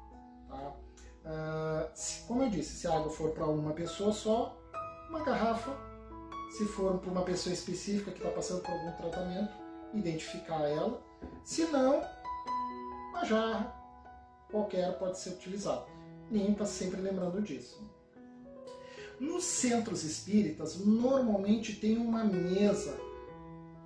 Tá? 0.50 0.76
Uh, 1.24 1.90
se, 1.94 2.24
como 2.28 2.44
eu 2.44 2.50
disse, 2.50 2.76
se 2.76 2.88
a 2.88 2.98
água 2.98 3.12
for 3.12 3.32
para 3.32 3.46
uma 3.46 3.74
pessoa 3.74 4.12
só, 4.12 4.58
uma 5.10 5.24
garrafa. 5.24 5.72
Se 6.58 6.66
for 6.66 6.98
para 6.98 7.12
uma 7.12 7.22
pessoa 7.22 7.54
específica 7.54 8.12
que 8.12 8.18
está 8.18 8.30
passando 8.30 8.62
por 8.62 8.72
algum 8.72 8.92
tratamento, 8.94 9.54
identificar 9.94 10.62
ela. 10.68 11.02
Se 11.46 11.64
não, 11.66 12.02
uma 13.12 13.24
jarra 13.24 13.74
qualquer 14.52 14.98
pode 15.00 15.18
ser 15.18 15.32
utilizada. 15.32 15.86
Limpa, 16.30 16.66
sempre 16.66 17.00
lembrando 17.00 17.42
disso. 17.42 17.82
Nos 19.22 19.44
centros 19.44 20.04
espíritas, 20.04 20.84
normalmente 20.84 21.76
tem 21.76 21.96
uma 21.96 22.24
mesa 22.24 22.98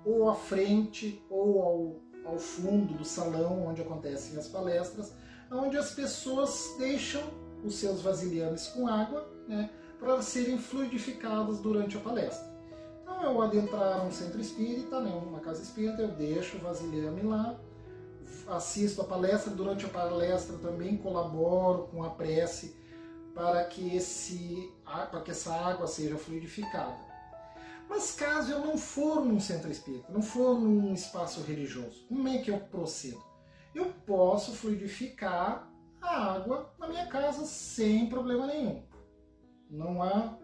ou 0.02 0.30
à 0.30 0.34
frente 0.34 1.22
ou 1.28 2.00
ao, 2.24 2.32
ao 2.32 2.38
fundo 2.38 2.94
do 2.94 3.04
salão 3.04 3.66
onde 3.66 3.82
acontecem 3.82 4.38
as 4.38 4.48
palestras, 4.48 5.12
onde 5.52 5.76
as 5.76 5.90
pessoas 5.90 6.74
deixam 6.78 7.22
os 7.62 7.74
seus 7.74 8.00
vasilhames 8.00 8.68
com 8.68 8.88
água 8.88 9.30
né, 9.46 9.68
para 10.00 10.22
serem 10.22 10.56
fluidificados 10.56 11.58
durante 11.58 11.98
a 11.98 12.00
palestra. 12.00 12.56
Então, 13.02 13.22
eu 13.22 13.42
adentrar 13.42 14.06
um 14.06 14.10
centro 14.10 14.40
espírita, 14.40 15.02
né, 15.02 15.10
uma 15.10 15.40
casa 15.40 15.62
espírita, 15.62 16.00
eu 16.00 16.08
deixo 16.08 16.56
o 16.56 16.60
vasilhame 16.60 17.20
lá, 17.20 17.60
assisto 18.48 19.02
a 19.02 19.04
palestra, 19.04 19.52
durante 19.52 19.84
a 19.84 19.88
palestra 19.90 20.56
também 20.56 20.96
colaboro 20.96 21.88
com 21.88 22.02
a 22.02 22.08
prece 22.08 22.85
para 23.36 23.64
que, 23.64 23.94
esse, 23.94 24.72
para 24.82 25.20
que 25.20 25.30
essa 25.30 25.54
água 25.54 25.86
seja 25.86 26.16
fluidificada. 26.16 26.96
Mas 27.86 28.12
caso 28.12 28.50
eu 28.50 28.60
não 28.60 28.78
for 28.78 29.22
num 29.22 29.38
centro 29.38 29.70
espírita, 29.70 30.10
não 30.10 30.22
for 30.22 30.58
num 30.58 30.94
espaço 30.94 31.42
religioso, 31.42 32.06
como 32.08 32.26
é 32.26 32.38
que 32.38 32.50
eu 32.50 32.58
procedo? 32.58 33.22
Eu 33.74 33.92
posso 34.06 34.52
fluidificar 34.52 35.70
a 36.00 36.32
água 36.32 36.74
na 36.78 36.88
minha 36.88 37.06
casa 37.08 37.44
sem 37.44 38.08
problema 38.08 38.46
nenhum. 38.46 38.82
Não 39.68 40.02
há 40.02 40.38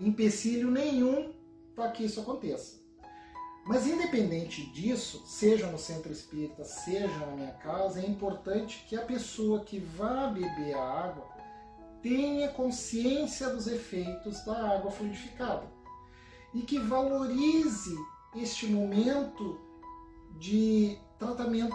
empecilho 0.00 0.72
nenhum 0.72 1.32
para 1.76 1.92
que 1.92 2.04
isso 2.04 2.20
aconteça. 2.20 2.82
Mas 3.64 3.86
independente 3.86 4.66
disso, 4.72 5.24
seja 5.24 5.68
no 5.68 5.78
centro 5.78 6.10
espírita, 6.10 6.64
seja 6.64 7.16
na 7.26 7.36
minha 7.36 7.52
casa, 7.52 8.00
é 8.00 8.06
importante 8.06 8.84
que 8.88 8.96
a 8.96 9.02
pessoa 9.02 9.64
que 9.64 9.78
vá 9.78 10.26
beber 10.26 10.74
a 10.74 10.82
água 10.82 11.33
tenha 12.04 12.50
consciência 12.50 13.48
dos 13.48 13.66
efeitos 13.66 14.44
da 14.44 14.74
água 14.74 14.90
fluidificada 14.90 15.66
e 16.52 16.60
que 16.60 16.78
valorize 16.78 17.96
este 18.36 18.66
momento 18.66 19.58
de 20.38 20.98
tratamento, 21.18 21.74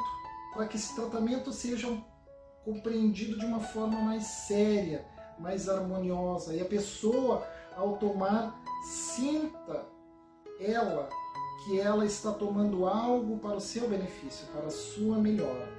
para 0.53 0.67
que 0.67 0.77
esse 0.77 0.93
tratamento 0.93 1.51
seja 1.51 1.87
compreendido 2.63 3.39
de 3.39 3.45
uma 3.47 3.59
forma 3.59 3.99
mais 4.01 4.23
séria, 4.23 5.03
mais 5.39 5.67
harmoniosa 5.67 6.53
e 6.53 6.61
a 6.61 6.65
pessoa, 6.65 7.43
ao 7.75 7.97
tomar, 7.97 8.61
sinta 8.83 9.83
ela 10.59 11.09
que 11.65 11.79
ela 11.79 12.05
está 12.05 12.31
tomando 12.31 12.87
algo 12.87 13.39
para 13.39 13.57
o 13.57 13.61
seu 13.61 13.89
benefício, 13.89 14.45
para 14.53 14.67
a 14.67 14.71
sua 14.71 15.17
melhora. 15.17 15.78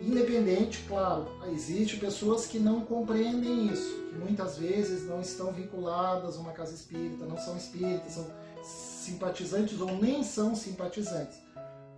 Independente, 0.00 0.84
claro, 0.86 1.26
existem 1.52 1.98
pessoas 1.98 2.46
que 2.46 2.58
não 2.58 2.82
compreendem 2.82 3.66
isso, 3.66 4.06
que 4.08 4.14
muitas 4.14 4.56
vezes 4.56 5.08
não 5.08 5.20
estão 5.20 5.52
vinculadas 5.52 6.36
a 6.36 6.40
uma 6.40 6.52
casa 6.52 6.74
espírita, 6.74 7.24
não 7.24 7.36
são 7.36 7.56
espíritas, 7.56 8.12
são 8.12 8.26
simpatizantes 8.62 9.80
ou 9.80 9.92
nem 9.96 10.22
são 10.22 10.54
simpatizantes. 10.54 11.38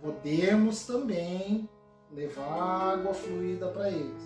Podemos 0.01 0.85
também 0.87 1.69
levar 2.11 2.93
água 2.93 3.13
fluida 3.13 3.67
para 3.67 3.89
eles. 3.89 4.23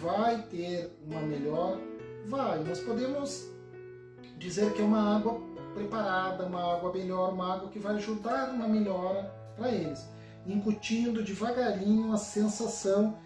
Vai 0.00 0.42
ter 0.42 0.96
uma 1.04 1.20
melhor? 1.20 1.78
Vai. 2.26 2.62
Nós 2.62 2.78
podemos 2.78 3.48
dizer 4.38 4.72
que 4.74 4.80
é 4.80 4.84
uma 4.84 5.16
água 5.16 5.40
preparada, 5.74 6.46
uma 6.46 6.76
água 6.76 6.92
melhor, 6.92 7.32
uma 7.32 7.54
água 7.54 7.68
que 7.68 7.78
vai 7.78 7.96
ajudar 7.96 8.50
uma 8.50 8.68
melhora 8.68 9.34
para 9.56 9.70
eles, 9.72 10.08
incutindo 10.48 11.22
devagarinho 11.22 12.12
a 12.12 12.16
sensação 12.16 13.18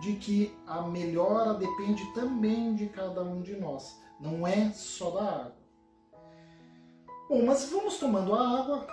de 0.00 0.14
que 0.14 0.56
a 0.66 0.82
melhora 0.82 1.54
depende 1.54 2.04
também 2.14 2.74
de 2.74 2.86
cada 2.86 3.22
um 3.22 3.42
de 3.42 3.56
nós, 3.56 4.00
não 4.18 4.46
é 4.46 4.70
só 4.70 5.10
da 5.10 5.22
água. 5.22 5.60
Bom, 7.28 7.44
mas 7.44 7.68
vamos 7.70 7.98
tomando 7.98 8.34
a 8.34 8.60
água, 8.60 8.86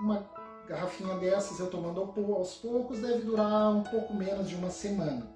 uma 0.00 0.28
garrafinha 0.66 1.16
dessas 1.16 1.58
eu 1.58 1.70
tomando 1.70 2.00
aos 2.00 2.56
poucos 2.56 3.00
deve 3.00 3.22
durar 3.22 3.74
um 3.74 3.82
pouco 3.82 4.14
menos 4.14 4.48
de 4.48 4.54
uma 4.54 4.70
semana. 4.70 5.26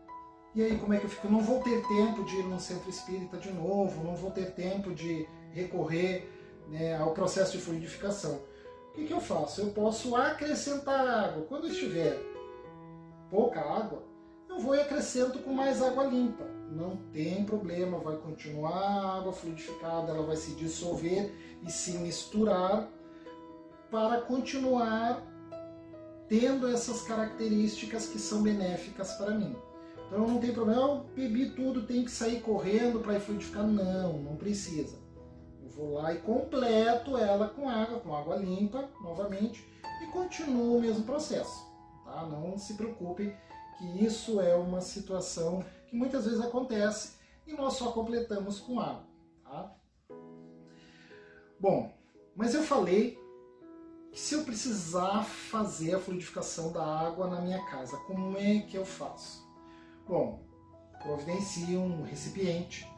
E 0.55 0.63
aí 0.63 0.77
como 0.79 0.93
é 0.93 0.99
que 0.99 1.05
eu 1.05 1.11
fico? 1.11 1.31
Não 1.31 1.41
vou 1.41 1.63
ter 1.63 1.83
tempo 1.89 2.25
de 2.25 2.37
ir 2.37 2.45
num 2.45 2.59
centro 2.59 2.91
espírita 2.91 3.39
de 3.39 3.51
novo, 3.51 4.05
não 4.05 4.15
vou 4.15 4.31
ter 4.31 4.53
tempo 4.53 4.95
de 4.95 5.27
recorrer 5.53 6.31
né, 6.69 6.97
ao 6.99 7.13
processo 7.13 7.53
de 7.53 7.59
fluidificação. 7.59 8.41
O 8.93 8.95
que, 8.95 9.07
que 9.07 9.13
eu 9.13 9.23
faço? 9.23 9.63
Eu 9.63 9.71
posso 9.71 10.15
acrescentar 10.15 11.09
água. 11.09 11.47
Quando 11.49 11.67
estiver 11.67 12.21
pouca 13.31 13.59
água, 13.59 14.03
eu 14.51 14.59
vou 14.59 14.75
e 14.75 14.81
acrescento 14.81 15.39
com 15.39 15.55
mais 15.55 15.81
água 15.81 16.05
limpa. 16.05 16.45
Não 16.71 16.99
tem 17.11 17.43
problema, 17.43 17.97
vai 17.99 18.19
continuar 18.19 18.77
a 18.77 19.17
água 19.17 19.33
fluidificada, 19.33 20.13
ela 20.13 20.27
vai 20.27 20.37
se 20.37 20.55
dissolver 20.57 21.35
e 21.67 21.71
se 21.71 21.93
misturar 21.93 22.87
para 23.91 24.21
continuar 24.21 25.23
tendo 26.29 26.69
essas 26.69 27.01
características 27.03 28.07
que 28.07 28.19
são 28.19 28.43
benéficas 28.43 29.13
para 29.13 29.31
mim. 29.31 29.57
Então 30.07 30.27
não 30.27 30.39
tem 30.39 30.53
problema, 30.53 30.83
eu 30.83 31.07
bebi 31.15 31.49
tudo, 31.49 31.87
tem 31.87 32.05
que 32.05 32.11
sair 32.11 32.43
correndo 32.43 33.01
para 33.01 33.19
fluidificar. 33.19 33.67
Não, 33.67 34.19
não 34.19 34.37
precisa 34.37 35.02
vou 35.77 35.95
lá 35.95 36.13
e 36.13 36.19
completo 36.19 37.17
ela 37.17 37.49
com 37.49 37.69
água, 37.69 38.01
com 38.01 38.15
água 38.15 38.37
limpa, 38.37 38.89
novamente, 39.01 39.67
e 40.03 40.07
continuo 40.07 40.77
o 40.77 40.81
mesmo 40.81 41.05
processo. 41.05 41.67
Tá? 42.05 42.27
Não 42.27 42.59
se 42.59 42.75
preocupe 42.75 43.35
que 43.79 44.05
isso 44.05 44.41
é 44.41 44.55
uma 44.55 44.81
situação 44.81 45.65
que 45.89 45.97
muitas 45.97 46.25
vezes 46.25 46.41
acontece 46.41 47.17
e 47.47 47.53
nós 47.53 47.75
só 47.75 47.93
completamos 47.93 48.61
com 48.61 48.81
água. 48.81 49.05
Tá? 49.45 49.75
Bom, 51.59 51.93
mas 52.35 52.55
eu 52.55 52.63
falei 52.63 53.19
que 54.11 54.21
se 54.21 54.35
eu 54.35 54.45
precisar 54.45 55.25
fazer 55.25 55.95
a 55.95 55.99
fluidificação 55.99 56.73
da 56.73 56.85
água 56.85 57.29
na 57.29 57.41
minha 57.41 57.65
casa, 57.67 57.97
como 58.07 58.37
é 58.37 58.61
que 58.61 58.77
eu 58.77 58.85
faço? 58.85 59.43
Bom, 60.07 60.45
providencie 61.03 61.77
um 61.77 62.03
recipiente 62.03 62.92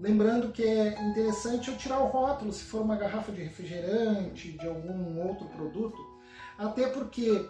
Lembrando 0.00 0.52
que 0.52 0.64
é 0.64 1.00
interessante 1.02 1.70
eu 1.70 1.76
tirar 1.76 2.00
o 2.00 2.06
rótulo 2.06 2.52
se 2.52 2.64
for 2.64 2.82
uma 2.82 2.96
garrafa 2.96 3.30
de 3.30 3.42
refrigerante, 3.42 4.52
de 4.52 4.66
algum 4.66 5.26
outro 5.26 5.46
produto, 5.48 5.98
até 6.58 6.88
porque 6.88 7.48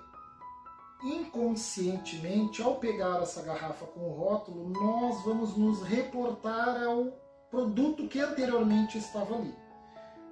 inconscientemente, 1.03 2.63
ao 2.63 2.77
pegar 2.77 3.23
essa 3.23 3.43
garrafa 3.43 3.87
com 3.87 4.01
o 4.01 4.13
rótulo, 4.13 4.69
nós 4.69 5.25
vamos 5.25 5.57
nos 5.57 5.83
reportar 5.83 6.83
ao 6.85 7.13
produto 7.51 8.07
que 8.07 8.21
anteriormente 8.21 8.99
estava 8.99 9.35
ali. 9.35 9.55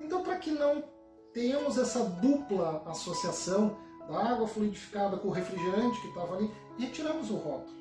Então, 0.00 0.22
para 0.22 0.36
que 0.36 0.50
não 0.50 0.84
tenhamos 1.32 1.76
essa 1.76 2.04
dupla 2.04 2.82
associação 2.86 3.76
da 4.08 4.30
água 4.30 4.46
fluidificada 4.46 5.16
com 5.16 5.28
o 5.28 5.32
refrigerante 5.32 6.00
que 6.00 6.08
estava 6.08 6.36
ali, 6.36 6.50
retiramos 6.78 7.30
o 7.30 7.36
rótulo 7.36 7.79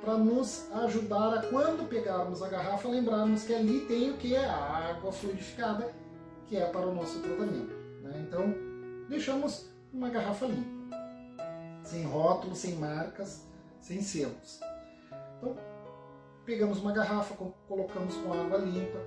para 0.00 0.16
nos 0.16 0.70
ajudar 0.72 1.34
a, 1.34 1.42
quando 1.42 1.88
pegarmos 1.88 2.42
a 2.42 2.48
garrafa, 2.48 2.88
lembrarmos 2.88 3.44
que 3.44 3.54
ali 3.54 3.80
tem 3.80 4.10
o 4.10 4.16
que 4.16 4.36
a 4.36 4.52
água 4.90 5.12
fluidificada, 5.12 5.92
que 6.46 6.56
é 6.56 6.66
para 6.66 6.86
o 6.86 6.94
nosso 6.94 7.20
tratamento. 7.20 7.74
Né? 8.02 8.24
Então, 8.26 8.54
deixamos 9.08 9.68
uma 9.92 10.08
garrafa 10.08 10.46
limpa, 10.46 10.96
sem 11.82 12.04
rótulo, 12.04 12.54
sem 12.54 12.76
marcas, 12.76 13.46
sem 13.80 14.00
selos. 14.00 14.60
Então, 15.38 15.56
pegamos 16.44 16.78
uma 16.80 16.92
garrafa, 16.92 17.34
colocamos 17.66 18.14
com 18.16 18.32
água 18.32 18.58
limpa, 18.58 18.98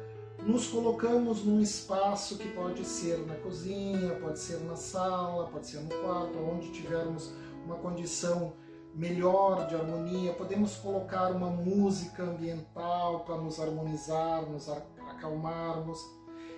nos 0.45 0.67
colocamos 0.67 1.43
num 1.45 1.61
espaço 1.61 2.37
que 2.37 2.49
pode 2.49 2.83
ser 2.83 3.19
na 3.27 3.35
cozinha, 3.35 4.15
pode 4.19 4.39
ser 4.39 4.59
na 4.61 4.75
sala, 4.75 5.47
pode 5.47 5.67
ser 5.67 5.79
no 5.81 5.89
quarto, 5.89 6.37
onde 6.39 6.71
tivermos 6.71 7.31
uma 7.63 7.75
condição 7.75 8.53
melhor 8.93 9.67
de 9.67 9.75
harmonia, 9.75 10.33
podemos 10.33 10.75
colocar 10.75 11.31
uma 11.31 11.49
música 11.49 12.23
ambiental 12.23 13.21
para 13.21 13.37
nos 13.37 13.59
harmonizar, 13.59 14.43
nos 14.43 14.67
acalmarmos, 15.09 15.99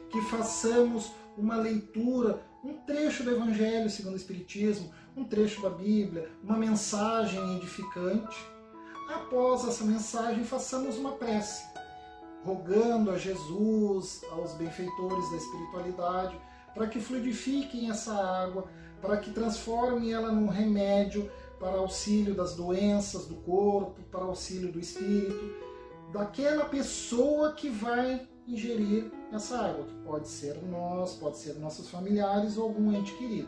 que 0.09 0.21
façamos 0.21 1.11
uma 1.37 1.55
leitura, 1.55 2.41
um 2.63 2.73
trecho 2.85 3.23
do 3.23 3.31
Evangelho 3.31 3.89
segundo 3.89 4.13
o 4.13 4.17
Espiritismo, 4.17 4.91
um 5.15 5.23
trecho 5.23 5.61
da 5.61 5.69
Bíblia, 5.69 6.29
uma 6.43 6.57
mensagem 6.57 7.57
edificante. 7.57 8.37
Após 9.09 9.67
essa 9.67 9.83
mensagem, 9.83 10.43
façamos 10.43 10.97
uma 10.97 11.13
prece, 11.13 11.63
rogando 12.43 13.11
a 13.11 13.17
Jesus, 13.17 14.23
aos 14.31 14.53
benfeitores 14.53 15.29
da 15.29 15.37
espiritualidade, 15.37 16.39
para 16.73 16.87
que 16.87 16.99
fluidifiquem 16.99 17.89
essa 17.89 18.13
água, 18.13 18.67
para 19.01 19.17
que 19.17 19.31
transformem 19.31 20.13
ela 20.13 20.31
num 20.31 20.47
remédio 20.47 21.29
para 21.63 21.77
auxílio 21.77 22.35
das 22.35 22.55
doenças 22.55 23.25
do 23.25 23.35
corpo, 23.35 24.01
para 24.11 24.25
auxílio 24.25 24.69
do 24.69 24.81
espírito, 24.81 25.55
daquela 26.11 26.65
pessoa 26.65 27.53
que 27.53 27.69
vai 27.69 28.27
ingerir 28.45 29.09
essa 29.31 29.57
água, 29.57 29.85
que 29.85 29.95
pode 30.03 30.27
ser 30.27 30.61
nós, 30.63 31.15
pode 31.15 31.37
ser 31.37 31.53
nossos 31.53 31.89
familiares 31.89 32.57
ou 32.57 32.65
algum 32.65 32.91
ente 32.91 33.13
querido. 33.13 33.47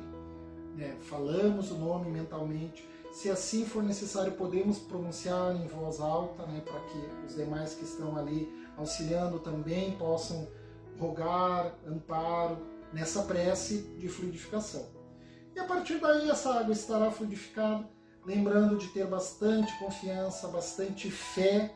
É, 0.80 0.96
falamos 1.02 1.72
o 1.72 1.78
nome 1.78 2.10
mentalmente, 2.10 2.88
se 3.12 3.30
assim 3.30 3.66
for 3.66 3.84
necessário, 3.84 4.32
podemos 4.32 4.80
pronunciar 4.80 5.54
em 5.54 5.68
voz 5.68 6.00
alta, 6.00 6.46
né, 6.46 6.62
para 6.62 6.80
que 6.80 7.26
os 7.28 7.36
demais 7.36 7.74
que 7.74 7.84
estão 7.84 8.16
ali 8.16 8.50
auxiliando 8.78 9.40
também 9.40 9.92
possam 9.98 10.48
rogar 10.98 11.78
amparo 11.86 12.58
nessa 12.94 13.24
prece 13.24 13.82
de 13.98 14.08
fluidificação. 14.08 14.86
E 15.54 15.60
a 15.60 15.66
partir 15.66 16.00
daí 16.00 16.30
essa 16.30 16.54
água 16.54 16.72
estará 16.72 17.12
fluidificada 17.12 17.95
lembrando 18.26 18.78
de 18.78 18.88
ter 18.88 19.06
bastante 19.06 19.78
confiança, 19.78 20.48
bastante 20.48 21.12
fé 21.12 21.76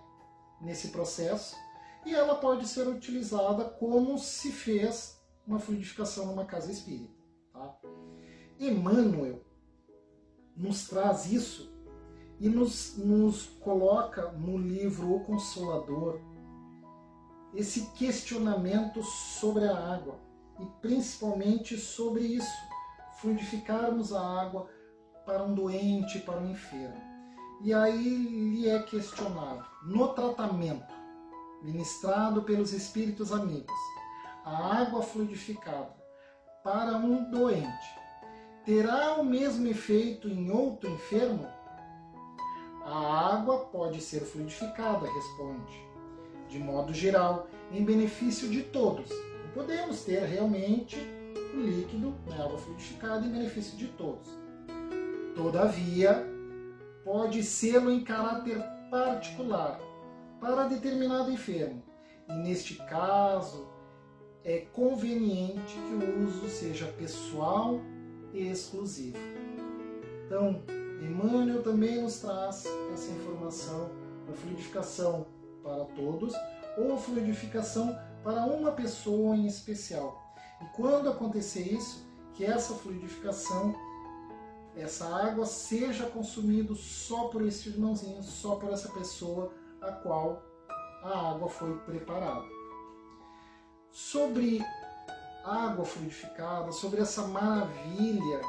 nesse 0.59 0.89
processo, 0.89 1.55
e 2.05 2.13
ela 2.13 2.35
pode 2.35 2.67
ser 2.67 2.87
utilizada 2.87 3.65
como 3.65 4.17
se 4.17 4.51
fez 4.51 5.19
uma 5.45 5.59
fluidificação 5.59 6.25
numa 6.25 6.45
casa 6.45 6.71
espírita. 6.71 7.13
Tá? 7.53 7.77
Emmanuel 8.59 9.43
nos 10.55 10.87
traz 10.87 11.31
isso 11.31 11.71
e 12.39 12.49
nos, 12.49 12.97
nos 12.97 13.45
coloca 13.61 14.31
no 14.31 14.57
livro 14.57 15.13
O 15.13 15.19
Consolador 15.21 16.19
esse 17.53 17.87
questionamento 17.91 19.01
sobre 19.03 19.65
a 19.65 19.75
água 19.75 20.19
e 20.59 20.65
principalmente 20.81 21.77
sobre 21.77 22.21
isso, 22.23 22.51
fluidificarmos 23.19 24.13
a 24.13 24.41
água 24.41 24.69
para 25.29 25.43
um 25.43 25.53
doente, 25.53 26.17
para 26.17 26.39
um 26.39 26.49
enfermo. 26.49 26.99
E 27.61 27.71
aí 27.71 28.09
lhe 28.17 28.67
é 28.67 28.81
questionado, 28.81 29.63
no 29.83 30.07
tratamento 30.07 30.91
ministrado 31.61 32.41
pelos 32.41 32.73
espíritos 32.73 33.31
amigos, 33.31 33.75
a 34.43 34.81
água 34.81 35.03
fluidificada 35.03 35.93
para 36.63 36.97
um 36.97 37.29
doente 37.29 37.99
terá 38.65 39.17
o 39.17 39.23
mesmo 39.23 39.67
efeito 39.67 40.27
em 40.27 40.49
outro 40.49 40.89
enfermo? 40.89 41.47
A 42.83 43.35
água 43.35 43.65
pode 43.65 44.01
ser 44.01 44.21
fluidificada, 44.21 45.05
responde, 45.05 45.87
de 46.47 46.57
modo 46.57 46.91
geral, 46.91 47.47
em 47.71 47.85
benefício 47.85 48.49
de 48.49 48.63
todos. 48.63 49.11
Podemos 49.53 50.03
ter 50.03 50.23
realmente 50.23 50.97
o 51.53 51.59
líquido, 51.59 52.15
né, 52.25 52.41
água 52.43 52.57
fluidificada, 52.57 53.27
em 53.27 53.31
benefício 53.31 53.77
de 53.77 53.89
todos. 53.89 54.39
Todavia, 55.41 56.27
pode 57.01 57.43
ser 57.43 57.81
em 57.87 58.03
caráter 58.03 58.61
particular 58.91 59.79
para 60.37 60.67
determinado 60.67 61.31
enfermo, 61.31 61.81
e 62.27 62.33
neste 62.33 62.75
caso 62.75 63.65
é 64.43 64.65
conveniente 64.73 65.75
que 65.75 65.93
o 65.93 66.25
uso 66.25 66.49
seja 66.49 66.87
pessoal 66.87 67.79
e 68.33 68.49
exclusivo. 68.49 69.17
Então, 70.25 70.61
Emmanuel 71.01 71.63
também 71.63 72.01
nos 72.01 72.19
traz 72.19 72.65
essa 72.91 73.09
informação 73.09 73.91
da 74.27 74.33
fluidificação 74.33 75.25
para 75.63 75.85
todos 75.85 76.33
ou 76.77 76.97
fluidificação 76.97 77.97
para 78.25 78.43
uma 78.43 78.73
pessoa 78.73 79.37
em 79.37 79.47
especial. 79.47 80.21
E 80.61 80.65
quando 80.75 81.09
acontecer 81.09 81.61
isso, 81.61 82.05
que 82.33 82.43
essa 82.43 82.73
fluidificação, 82.73 83.73
essa 84.81 85.07
água 85.07 85.45
seja 85.45 86.05
consumida 86.05 86.73
só 86.75 87.27
por 87.27 87.45
esse 87.45 87.69
irmãozinho, 87.69 88.21
só 88.23 88.55
por 88.55 88.71
essa 88.71 88.89
pessoa 88.89 89.51
a 89.81 89.91
qual 89.91 90.43
a 91.03 91.31
água 91.31 91.49
foi 91.49 91.77
preparada. 91.79 92.45
Sobre 93.91 94.61
água 95.43 95.85
fluidificada, 95.85 96.71
sobre 96.71 97.01
essa 97.01 97.27
maravilha 97.27 98.41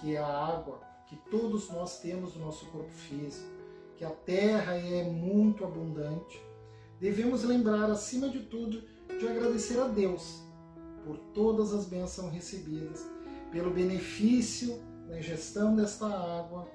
que 0.00 0.14
é 0.14 0.18
a 0.18 0.26
água, 0.26 0.80
que 1.06 1.16
todos 1.30 1.68
nós 1.70 2.00
temos 2.00 2.34
no 2.34 2.46
nosso 2.46 2.66
corpo 2.66 2.90
físico, 2.90 3.50
que 3.96 4.04
a 4.04 4.10
terra 4.10 4.74
é 4.74 5.04
muito 5.04 5.64
abundante, 5.64 6.40
devemos 6.98 7.42
lembrar, 7.42 7.90
acima 7.90 8.28
de 8.28 8.40
tudo, 8.40 8.82
de 9.18 9.28
agradecer 9.28 9.78
a 9.78 9.88
Deus 9.88 10.42
por 11.04 11.18
todas 11.34 11.74
as 11.74 11.86
bênçãos 11.86 12.32
recebidas, 12.32 13.06
pelo 13.50 13.70
benefício 13.70 14.80
da 15.10 15.18
ingestão 15.18 15.74
desta 15.74 16.06
água, 16.06 16.68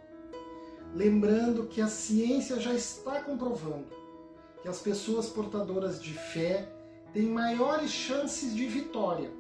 lembrando 0.93 1.67
que 1.67 1.81
a 1.81 1.87
ciência 1.87 2.59
já 2.59 2.73
está 2.73 3.21
comprovando 3.21 3.87
que 4.61 4.67
as 4.67 4.79
pessoas 4.79 5.29
portadoras 5.29 6.01
de 6.01 6.13
fé 6.13 6.67
têm 7.13 7.27
maiores 7.27 7.91
chances 7.91 8.53
de 8.53 8.65
vitória 8.67 9.31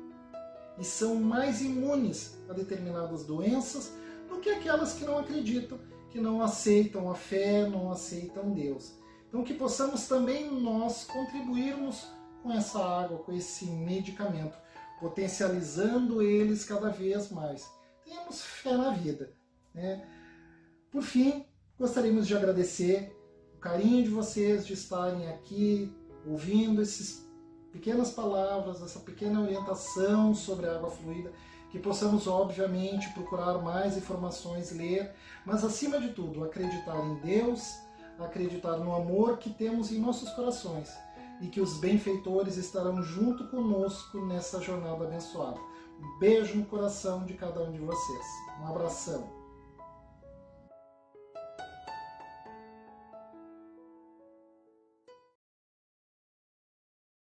e 0.77 0.83
são 0.83 1.15
mais 1.15 1.61
imunes 1.61 2.37
a 2.47 2.53
determinadas 2.53 3.25
doenças 3.25 3.91
do 4.29 4.39
que 4.39 4.49
aquelas 4.49 4.93
que 4.93 5.03
não 5.03 5.17
acreditam, 5.17 5.79
que 6.11 6.21
não 6.21 6.41
aceitam 6.41 7.09
a 7.09 7.15
fé, 7.15 7.67
não 7.67 7.91
aceitam 7.91 8.51
Deus. 8.51 8.93
Então 9.27 9.43
que 9.43 9.55
possamos 9.55 10.07
também 10.07 10.49
nós 10.49 11.05
contribuirmos 11.05 12.07
com 12.43 12.51
essa 12.53 12.77
água, 12.77 13.17
com 13.17 13.33
esse 13.33 13.65
medicamento, 13.65 14.55
potencializando 14.99 16.21
eles 16.21 16.63
cada 16.63 16.89
vez 16.89 17.31
mais. 17.31 17.74
Tenhamos 18.15 18.41
fé 18.41 18.77
na 18.77 18.91
vida. 18.91 19.33
Né? 19.73 20.07
Por 20.89 21.03
fim, 21.03 21.45
gostaríamos 21.77 22.25
de 22.25 22.35
agradecer 22.35 23.13
o 23.53 23.57
carinho 23.57 24.03
de 24.03 24.09
vocês 24.09 24.65
de 24.65 24.71
estarem 24.71 25.27
aqui 25.27 25.93
ouvindo 26.25 26.81
essas 26.81 27.27
pequenas 27.73 28.11
palavras, 28.11 28.81
essa 28.81 29.01
pequena 29.01 29.41
orientação 29.41 30.33
sobre 30.33 30.65
a 30.65 30.75
água 30.75 30.89
fluida, 30.89 31.33
que 31.69 31.77
possamos, 31.77 32.25
obviamente, 32.25 33.13
procurar 33.13 33.57
mais 33.57 33.97
informações, 33.97 34.71
ler, 34.71 35.13
mas, 35.45 35.65
acima 35.65 35.99
de 35.99 36.13
tudo, 36.13 36.45
acreditar 36.45 36.97
em 36.97 37.15
Deus, 37.15 37.75
acreditar 38.17 38.77
no 38.77 38.95
amor 38.95 39.39
que 39.39 39.49
temos 39.49 39.91
em 39.91 39.99
nossos 39.99 40.29
corações 40.29 40.89
e 41.41 41.47
que 41.47 41.59
os 41.59 41.77
benfeitores 41.79 42.55
estarão 42.55 43.03
junto 43.03 43.49
conosco 43.49 44.25
nessa 44.25 44.61
jornada 44.61 45.03
abençoada. 45.03 45.59
Um 45.99 46.19
beijo 46.19 46.57
no 46.57 46.65
coração 46.65 47.25
de 47.25 47.33
cada 47.33 47.61
um 47.61 47.71
de 47.71 47.79
vocês. 47.79 48.25
Um 48.61 48.67
abração. 48.67 49.34